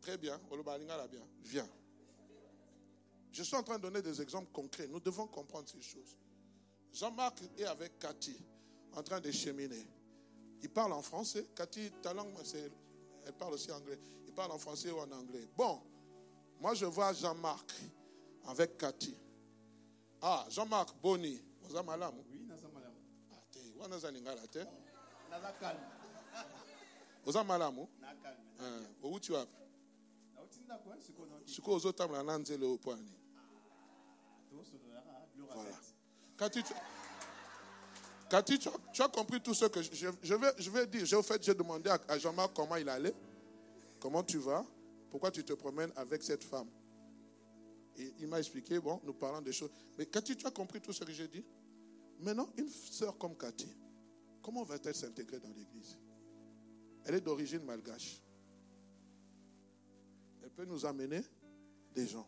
[0.00, 0.38] Très bien.
[0.50, 1.26] Oloba lingala bien.
[1.42, 1.68] Viens.
[3.32, 4.88] Je suis en train de donner des exemples concrets.
[4.88, 6.16] Nous devons comprendre ces choses.
[6.92, 8.36] Jean-Marc est avec Cathy,
[8.94, 9.86] en train de cheminer.
[10.62, 11.46] Il parle en français.
[11.54, 12.34] Cathy, ta langue,
[13.24, 13.98] elle parle aussi anglais.
[14.38, 15.48] Parle en français ou en anglais.
[15.56, 15.80] Bon,
[16.60, 17.72] moi je vois Jean-Marc
[18.46, 19.16] avec Cathy.
[20.22, 21.42] Ah, Jean-Marc Boni.
[21.68, 22.22] Oza malamu?
[22.30, 22.94] Oui, naza malamu.
[23.32, 24.60] Ah, te, wana oza lingala te.
[25.28, 25.80] Naza calme.
[27.26, 27.88] Oza malamu?
[28.00, 28.38] Na calme.
[28.60, 29.52] Ah, outi wapi?
[30.36, 31.52] Nauti ndako, hein, sikoyo nauti.
[31.54, 33.12] sikoyo ozotambola na nzela oyo pwani
[34.50, 35.02] Tosolola,
[35.34, 35.76] biloko Voilà.
[36.38, 36.74] Cathy, tu,
[38.30, 40.86] Cathy, tu as, tu as compris tout ce que je, je- je vais, je vais
[40.86, 41.04] dire.
[41.04, 43.14] J'ai, au fait, j'ai demandé à, à Jean-Marc comment il allait,
[43.98, 44.64] comment tu vas,
[45.10, 46.68] pourquoi tu te promènes avec cette femme?
[47.96, 49.70] Et il m'a expliqué, bon, nous parlons des choses.
[49.96, 51.44] Mais Cathy, tu as compris tout ce que j'ai dit?
[52.20, 53.68] Maintenant, une sœur comme Cathy,
[54.42, 55.98] comment va-t-elle s'intégrer dans l'église?
[57.04, 58.22] Elle est d'origine malgache.
[60.42, 61.22] Elle peut nous amener
[61.94, 62.26] des gens.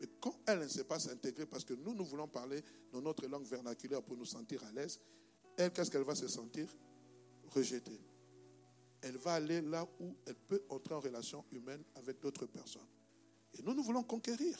[0.00, 2.62] Mais quand elle ne sait pas s'intégrer, parce que nous, nous voulons parler
[2.92, 5.00] dans notre langue vernaculaire pour nous sentir à l'aise,
[5.56, 6.68] elle, qu'est-ce qu'elle va se sentir?
[7.54, 8.00] Rejetée.
[9.06, 12.88] Elle va aller là où elle peut entrer en relation humaine avec d'autres personnes.
[13.56, 14.58] Et nous, nous voulons conquérir.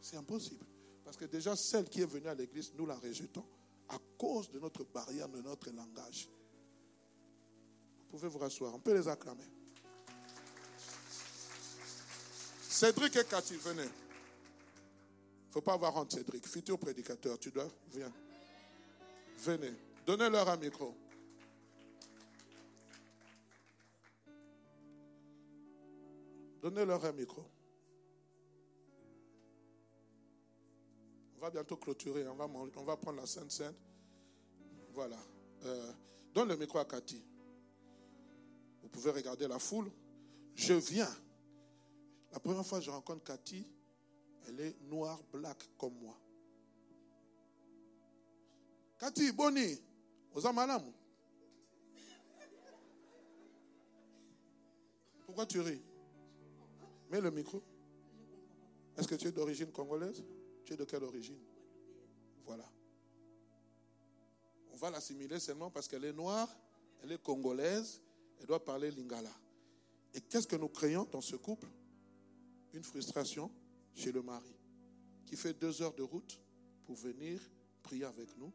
[0.00, 0.64] C'est impossible.
[1.04, 3.44] Parce que déjà, celle qui est venue à l'église, nous la rejetons
[3.88, 6.28] à cause de notre barrière, de notre langage.
[7.98, 8.72] Vous pouvez vous rasseoir.
[8.72, 9.50] On peut les acclamer.
[12.68, 13.82] Cédric et Cathy, venez.
[13.82, 16.46] Il ne faut pas avoir honte, Cédric.
[16.46, 17.68] Futur prédicateur, tu dois.
[17.92, 18.12] Viens.
[19.38, 19.72] Venez.
[20.06, 20.94] Donnez-leur un micro.
[26.60, 27.44] Donnez-leur un micro.
[31.36, 32.26] On va bientôt clôturer.
[32.26, 33.76] On va, on va prendre la Sainte Sainte.
[34.92, 35.18] Voilà.
[35.64, 35.92] Euh,
[36.34, 37.22] donne le micro à Cathy.
[38.82, 39.90] Vous pouvez regarder la foule.
[40.54, 41.14] Je viens.
[42.32, 43.66] La première fois que je rencontre Cathy,
[44.46, 46.18] elle est noire, black comme moi.
[48.98, 49.80] Cathy, Boni,
[50.34, 50.92] Oza Malamu.
[55.24, 55.80] Pourquoi tu ris?
[57.10, 57.62] Mets le micro.
[58.96, 60.24] Est-ce que tu es d'origine congolaise?
[60.64, 61.40] Tu es de quelle origine?
[62.44, 62.64] Voilà.
[64.72, 66.48] On va l'assimiler seulement parce qu'elle est noire,
[67.02, 68.00] elle est congolaise,
[68.40, 69.32] elle doit parler lingala.
[70.14, 71.68] Et qu'est-ce que nous créons dans ce couple?
[72.74, 73.50] Une frustration
[73.94, 74.54] chez le mari
[75.26, 76.40] qui fait deux heures de route
[76.84, 77.40] pour venir
[77.82, 78.52] prier avec nous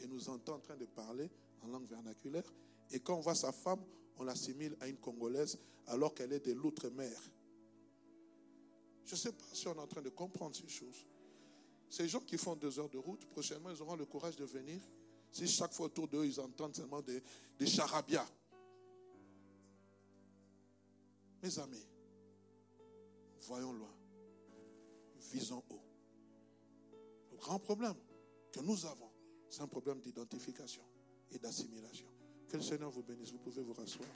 [0.00, 1.30] et nous entend en train de parler
[1.62, 2.52] en langue vernaculaire.
[2.90, 3.82] Et quand on voit sa femme,
[4.18, 7.18] on l'assimile à une Congolaise alors qu'elle est de l'outre-mer.
[9.04, 11.06] Je ne sais pas si on est en train de comprendre ces choses.
[11.88, 14.80] Ces gens qui font deux heures de route, prochainement, ils auront le courage de venir.
[15.30, 17.22] Si chaque fois autour d'eux, ils entendent seulement des,
[17.58, 18.26] des charabias.
[21.42, 21.86] Mes amis,
[23.40, 23.92] voyons loin,
[25.32, 25.82] visons haut.
[27.30, 27.96] Le grand problème
[28.52, 29.10] que nous avons,
[29.50, 30.82] c'est un problème d'identification
[31.30, 32.06] et d'assimilation.
[32.48, 33.32] Que le Seigneur vous bénisse.
[33.32, 34.08] Vous pouvez vous rasseoir.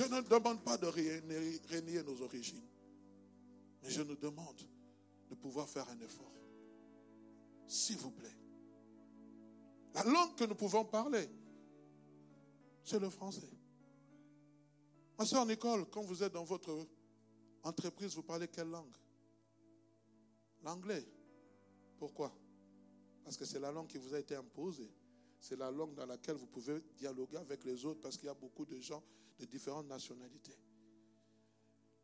[0.00, 2.64] Je ne demande pas de renier nos origines,
[3.82, 4.62] mais je nous demande
[5.28, 6.32] de pouvoir faire un effort.
[7.66, 8.34] S'il vous plaît.
[9.94, 11.28] La langue que nous pouvons parler,
[12.82, 13.50] c'est le français.
[15.18, 16.86] Ma soeur Nicole, quand vous êtes dans votre
[17.62, 18.96] entreprise, vous parlez quelle langue?
[20.62, 21.06] L'anglais.
[21.98, 22.34] Pourquoi?
[23.22, 24.90] Parce que c'est la langue qui vous a été imposée.
[25.38, 28.34] C'est la langue dans laquelle vous pouvez dialoguer avec les autres parce qu'il y a
[28.34, 29.02] beaucoup de gens
[29.40, 30.56] de différentes nationalités.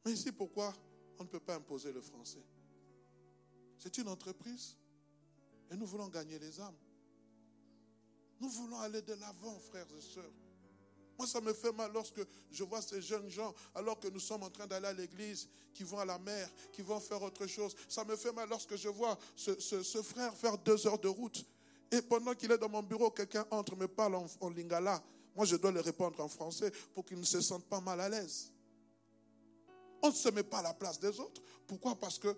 [0.05, 0.75] Mais ici, pourquoi
[1.19, 2.45] on ne peut pas imposer le français?
[3.79, 4.77] C'est une entreprise
[5.71, 6.77] et nous voulons gagner les âmes.
[8.41, 10.33] Nous voulons aller de l'avant, frères et sœurs.
[11.19, 12.21] Moi, ça me fait mal lorsque
[12.51, 15.83] je vois ces jeunes gens, alors que nous sommes en train d'aller à l'église, qui
[15.83, 17.75] vont à la mer, qui vont faire autre chose.
[17.89, 21.45] Ça me fait mal lorsque je vois ce, frère faire deux heures de route.
[21.91, 25.03] Et pendant qu'il est dans mon bureau, quelqu'un entre, me parle en, lingala.
[25.37, 28.09] Moi, je dois le répondre en français pour qu'il ne se sente pas mal à
[28.09, 28.51] l'aise.
[30.03, 31.43] On ne se met pas à la place des autres.
[31.67, 31.95] Pourquoi?
[31.99, 32.35] Parce qu'on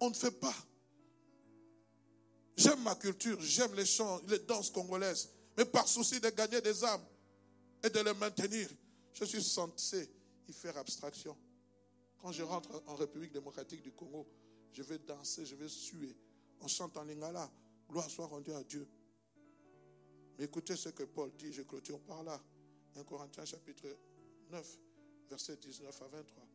[0.00, 0.54] on ne fait pas.
[2.56, 5.28] J'aime ma culture, j'aime les chants, les danses congolaises.
[5.56, 7.04] Mais par souci de gagner des âmes,
[7.84, 8.68] et de les maintenir.
[9.12, 10.10] Je suis censé
[10.48, 11.36] y faire abstraction.
[12.18, 14.26] Quand je rentre en République démocratique du Congo,
[14.72, 16.16] je vais danser, je vais suer.
[16.60, 17.50] On chante en lingala.
[17.88, 18.88] Gloire soit rendue à Dieu.
[20.38, 22.40] Mais écoutez ce que Paul dit, je clôture par là.
[22.96, 23.86] 1 Corinthiens chapitre
[24.50, 24.78] 9,
[25.30, 26.46] verset 19 à 23.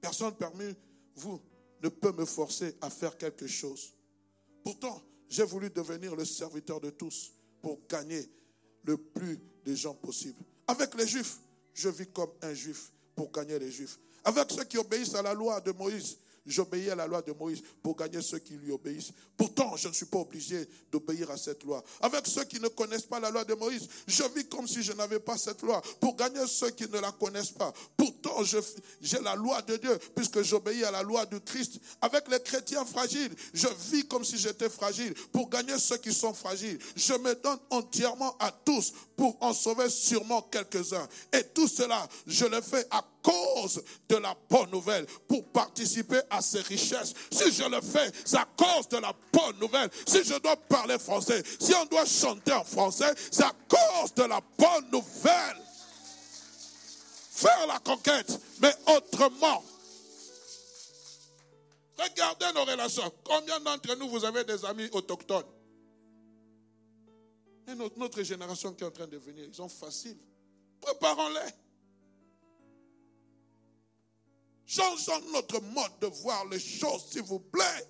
[0.00, 0.74] Personne parmi
[1.16, 1.40] vous
[1.82, 3.94] ne peut me forcer à faire quelque chose.
[4.62, 8.30] Pourtant, j'ai voulu devenir le serviteur de tous pour gagner
[8.84, 10.42] le plus de gens possible.
[10.66, 11.38] Avec les Juifs,
[11.74, 13.98] je vis comme un Juif pour gagner les Juifs.
[14.24, 17.62] Avec ceux qui obéissent à la loi de Moïse, J'obéis à la loi de Moïse
[17.82, 19.12] pour gagner ceux qui lui obéissent.
[19.36, 21.84] Pourtant, je ne suis pas obligé d'obéir à cette loi.
[22.00, 24.92] Avec ceux qui ne connaissent pas la loi de Moïse, je vis comme si je
[24.92, 27.72] n'avais pas cette loi pour gagner ceux qui ne la connaissent pas.
[27.96, 28.42] Pourtant,
[29.00, 31.78] j'ai la loi de Dieu puisque j'obéis à la loi du Christ.
[32.00, 36.32] Avec les chrétiens fragiles, je vis comme si j'étais fragile pour gagner ceux qui sont
[36.32, 36.78] fragiles.
[36.96, 41.06] Je me donne entièrement à tous pour en sauver sûrement quelques-uns.
[41.32, 43.49] Et tout cela, je le fais à cause
[44.08, 47.14] de la bonne nouvelle, pour participer à ces richesses.
[47.30, 49.90] Si je le fais, c'est à cause de la bonne nouvelle.
[50.06, 54.22] Si je dois parler français, si on doit chanter en français, c'est à cause de
[54.22, 55.56] la bonne nouvelle.
[57.30, 59.64] Faire la conquête, mais autrement.
[61.98, 63.12] Regardez nos relations.
[63.24, 65.44] Combien d'entre nous, vous avez des amis autochtones?
[67.68, 70.18] Et notre, notre génération qui est en train de venir, ils sont faciles.
[70.80, 71.69] Préparons-les.
[74.70, 77.88] Changeons notre mode de voir les choses, s'il vous plaît.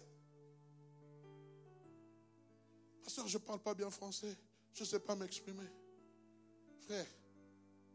[3.04, 4.34] Pasteur, je ne parle pas bien français.
[4.72, 5.66] Je ne sais pas m'exprimer.
[6.78, 7.06] Frère,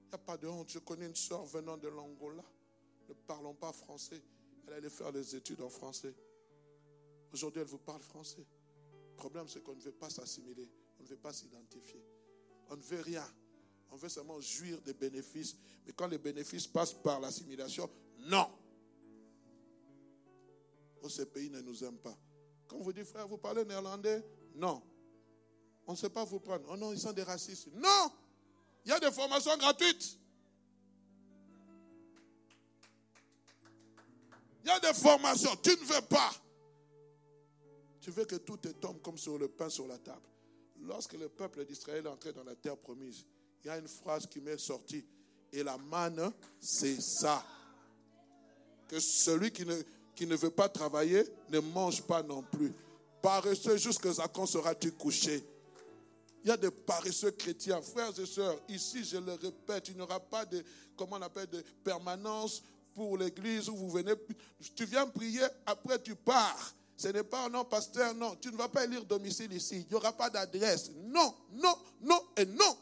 [0.04, 0.70] il n'y a pas de honte.
[0.70, 2.44] Je connais une soeur venant de l'Angola.
[3.10, 4.22] Ne parlons pas français.
[4.68, 6.14] Elle allait faire des études en français.
[7.34, 8.46] Aujourd'hui, elle vous parle français.
[9.10, 10.70] Le problème, c'est qu'on ne veut pas s'assimiler.
[11.00, 12.06] On ne veut pas s'identifier.
[12.70, 13.28] On ne veut rien.
[13.90, 15.56] On veut seulement jouir des bénéfices.
[15.88, 17.90] Mais quand les bénéfices passent par l'assimilation,
[18.28, 18.48] non
[21.10, 22.18] ces pays ne nous aiment pas.
[22.68, 24.24] Quand vous dites, frère, vous parlez néerlandais
[24.56, 24.82] Non.
[25.88, 26.66] On ne sait pas vous prendre.
[26.70, 27.68] Oh non, ils sont des racistes.
[27.74, 28.12] Non
[28.86, 30.18] Il y a des formations gratuites.
[34.64, 35.56] Il y a des formations.
[35.62, 36.32] Tu ne veux pas.
[38.02, 40.28] Tu veux que tout te tombe comme sur le pain sur la table.
[40.82, 43.26] Lorsque le peuple d'Israël est entré dans la terre promise,
[43.64, 45.06] il y a une phrase qui m'est sortie.
[45.52, 47.46] Et la manne, c'est ça.
[48.88, 49.76] Que celui qui ne,
[50.16, 52.74] qui ne veut pas travailler ne mange pas non plus.
[53.22, 55.44] Paresseux jusqu'à quand seras-tu couché?
[56.44, 57.82] Il y a des paresseux chrétiens.
[57.82, 60.64] Frères et sœurs, ici, je le répète, il n'y aura pas de,
[60.96, 62.62] comment on appelle, de permanence
[62.94, 64.14] pour l'église où vous venez.
[64.76, 66.74] Tu viens prier, après tu pars.
[66.98, 68.36] Ce n'est pas nom pasteur, non.
[68.40, 69.82] Tu ne vas pas élire domicile ici.
[69.82, 70.92] Il n'y aura pas d'adresse.
[71.08, 72.78] Non, non, non et non.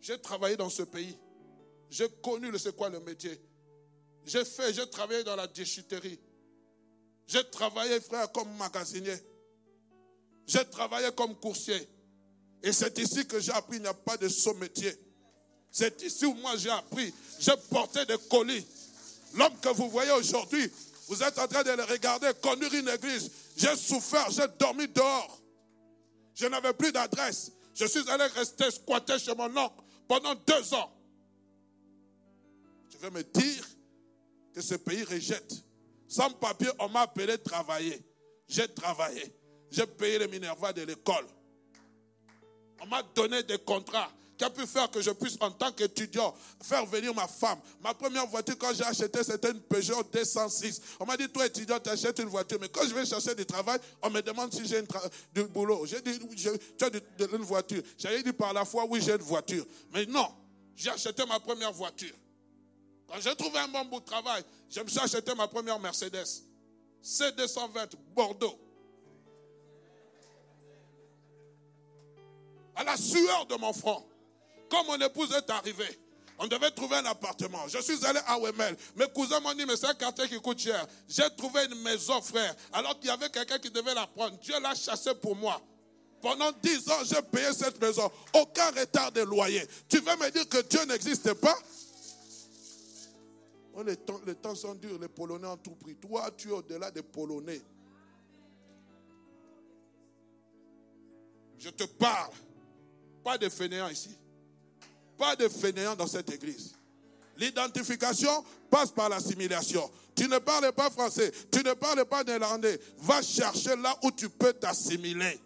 [0.00, 1.18] J'ai travaillé dans ce pays.
[1.90, 3.40] J'ai connu le c'est quoi le métier.
[4.24, 6.18] J'ai fait, j'ai travaillé dans la déchetterie.
[7.26, 9.16] J'ai travaillé, frère, comme magasinier.
[10.46, 11.88] J'ai travaillé comme coursier.
[12.62, 14.94] Et c'est ici que j'ai appris, il n'y a pas de saut métier.
[15.70, 17.12] C'est ici où moi j'ai appris.
[17.38, 18.64] J'ai porté des colis.
[19.34, 20.70] L'homme que vous voyez aujourd'hui,
[21.08, 23.30] vous êtes en train de le regarder conduire une église.
[23.56, 25.40] J'ai souffert, j'ai dormi dehors.
[26.34, 27.52] Je n'avais plus d'adresse.
[27.74, 30.90] Je suis allé rester squatter chez mon oncle pendant deux ans.
[32.90, 33.64] Tu veux me dire
[34.54, 35.52] que ce pays rejette.
[36.08, 38.00] Sans papier, on m'a appelé travailler.
[38.48, 39.34] J'ai travaillé.
[39.70, 41.26] J'ai payé les Minerva de l'école.
[42.80, 46.34] On m'a donné des contrats qui a pu faire que je puisse, en tant qu'étudiant,
[46.62, 47.58] faire venir ma femme.
[47.80, 50.80] Ma première voiture, quand j'ai acheté, c'était une Peugeot 206.
[51.00, 52.58] On m'a dit, toi, étudiant, tu achètes une voiture.
[52.60, 54.82] Mais quand je vais chercher du travail, on me demande si j'ai
[55.32, 55.86] du boulot.
[55.86, 56.18] J'ai dit,
[56.76, 56.90] tu as
[57.32, 57.82] une voiture.
[57.96, 59.64] J'avais dit par la foi, oui, j'ai une voiture.
[59.92, 60.28] Mais non,
[60.74, 62.14] j'ai acheté ma première voiture.
[63.14, 66.26] Quand j'ai trouvé un bon bout de travail, je me suis acheté ma première Mercedes.
[67.04, 68.58] C220, Bordeaux.
[72.74, 74.04] À la sueur de mon front.
[74.68, 76.00] Quand mon épouse est arrivée,
[76.40, 77.68] on devait trouver un appartement.
[77.68, 78.76] Je suis allé à Wemel.
[78.96, 80.84] Mes cousins m'ont dit, mais c'est un quartier qui coûte cher.
[81.08, 82.52] J'ai trouvé une maison, frère.
[82.72, 84.36] Alors qu'il y avait quelqu'un qui devait la prendre.
[84.38, 85.62] Dieu l'a chassé pour moi.
[86.20, 88.10] Pendant dix ans, j'ai payé cette maison.
[88.32, 89.64] Aucun retard de loyer.
[89.88, 91.56] Tu veux me dire que Dieu n'existe pas?
[93.82, 94.98] Les, temps, les temps sont durs.
[95.00, 95.96] Les Polonais ont tout pris.
[95.96, 97.60] Toi, tu es au-delà des Polonais.
[101.58, 102.32] Je te parle.
[103.24, 104.16] Pas de fainéants ici.
[105.16, 106.74] Pas de fainéants dans cette église.
[107.36, 109.90] L'identification passe par l'assimilation.
[110.14, 112.78] Tu ne parles pas français, tu ne parles pas néerlandais.
[112.98, 115.40] Va chercher là où tu peux t'assimiler.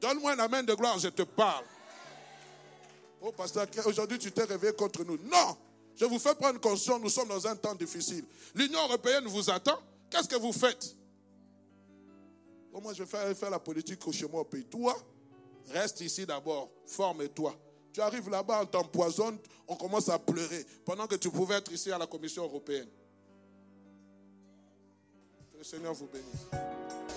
[0.00, 1.64] Donne-moi un amen de gloire, je te parle.
[3.20, 5.18] Oh, pasteur, aujourd'hui tu t'es réveillé contre nous.
[5.24, 5.56] Non,
[5.98, 8.24] je vous fais prendre conscience, nous sommes dans un temps difficile.
[8.54, 9.78] L'Union européenne vous attend.
[10.08, 10.94] Qu'est-ce que vous faites?
[12.72, 14.96] Comment je vais faire, faire la politique chez moi au pays Toi,
[15.70, 17.54] reste ici d'abord, forme-toi.
[17.92, 21.90] Tu arrives là-bas, on t'empoisonne, on commence à pleurer, pendant que tu pouvais être ici
[21.90, 22.88] à la Commission européenne.
[25.52, 27.07] Que le Seigneur vous bénisse.